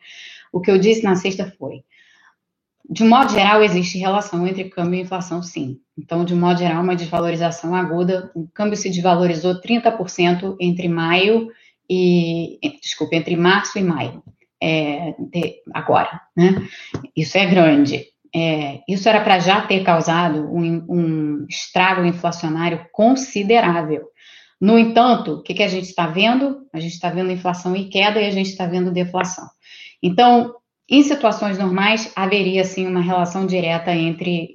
[0.49, 1.83] o que eu disse na sexta foi:
[2.89, 5.81] de modo geral, existe relação entre câmbio e inflação, sim.
[5.97, 8.31] Então, de modo geral, uma desvalorização aguda.
[8.33, 11.49] O câmbio se desvalorizou 30% entre maio
[11.89, 12.59] e.
[12.81, 14.23] Desculpa, entre março e maio.
[14.61, 16.65] É, de, agora, né?
[17.13, 18.12] Isso é grande.
[18.35, 24.07] É, isso era para já ter causado um, um, estrago inflacionário considerável.
[24.59, 26.65] No entanto, o que, que a gente está vendo?
[26.73, 29.47] A gente está vendo inflação e queda e a gente está vendo deflação.
[30.01, 30.55] Então,
[30.89, 34.51] em situações normais, haveria sim uma relação direta entre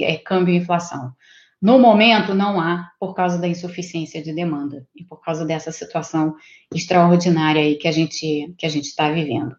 [0.00, 1.12] é, câmbio e inflação.
[1.60, 6.34] No momento, não há, por causa da insuficiência de demanda e por causa dessa situação
[6.72, 9.56] extraordinária aí que a gente que a gente está vivendo.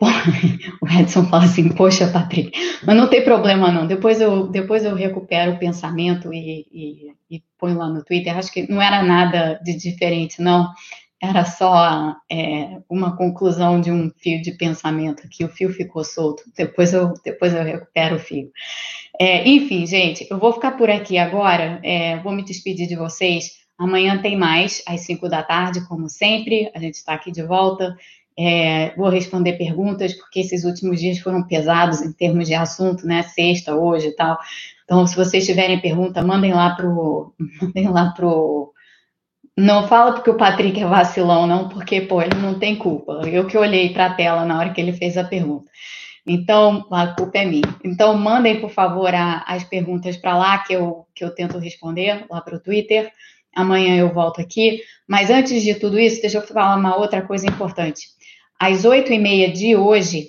[0.00, 2.52] O Edson fala assim, poxa, Patrick,
[2.84, 7.42] mas não tem problema não, depois eu, depois eu recupero o pensamento e, e, e
[7.58, 10.68] ponho lá no Twitter, acho que não era nada de diferente, não,
[11.20, 16.44] era só é, uma conclusão de um fio de pensamento, que o fio ficou solto,
[16.56, 18.50] depois eu, depois eu recupero o fio.
[19.20, 23.58] É, enfim, gente, eu vou ficar por aqui agora, é, vou me despedir de vocês,
[23.76, 27.96] amanhã tem mais, às 5 da tarde, como sempre, a gente está aqui de volta,
[28.38, 33.24] é, vou responder perguntas, porque esses últimos dias foram pesados em termos de assunto, né?
[33.24, 34.38] Sexta, hoje e tal.
[34.84, 37.34] Então, se vocês tiverem pergunta, mandem lá pro.
[37.60, 38.72] Mandem lá pro.
[39.56, 43.22] Não fala porque o Patrick é vacilão, não, porque, pô, ele não tem culpa.
[43.26, 45.68] Eu que olhei para a tela na hora que ele fez a pergunta.
[46.24, 47.74] Então, a culpa é minha.
[47.84, 52.24] Então, mandem, por favor, a, as perguntas para lá, que eu, que eu tento responder,
[52.30, 53.10] lá para o Twitter.
[53.52, 54.80] Amanhã eu volto aqui.
[55.08, 58.16] Mas antes de tudo isso, deixa eu falar uma outra coisa importante
[58.58, 60.28] às oito e meia de hoje,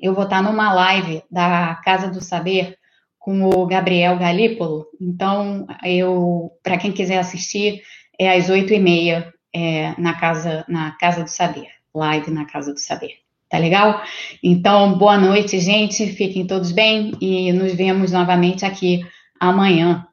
[0.00, 2.76] eu vou estar numa live da Casa do Saber
[3.18, 4.86] com o Gabriel Galípolo.
[5.00, 7.82] Então, eu, para quem quiser assistir,
[8.18, 12.72] é às oito e meia é, na casa na Casa do Saber, live na Casa
[12.72, 13.24] do Saber.
[13.48, 14.02] Tá legal?
[14.42, 16.06] Então, boa noite, gente.
[16.08, 19.06] Fiquem todos bem e nos vemos novamente aqui
[19.38, 20.06] amanhã.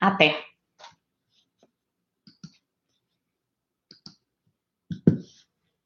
[0.00, 0.53] Até.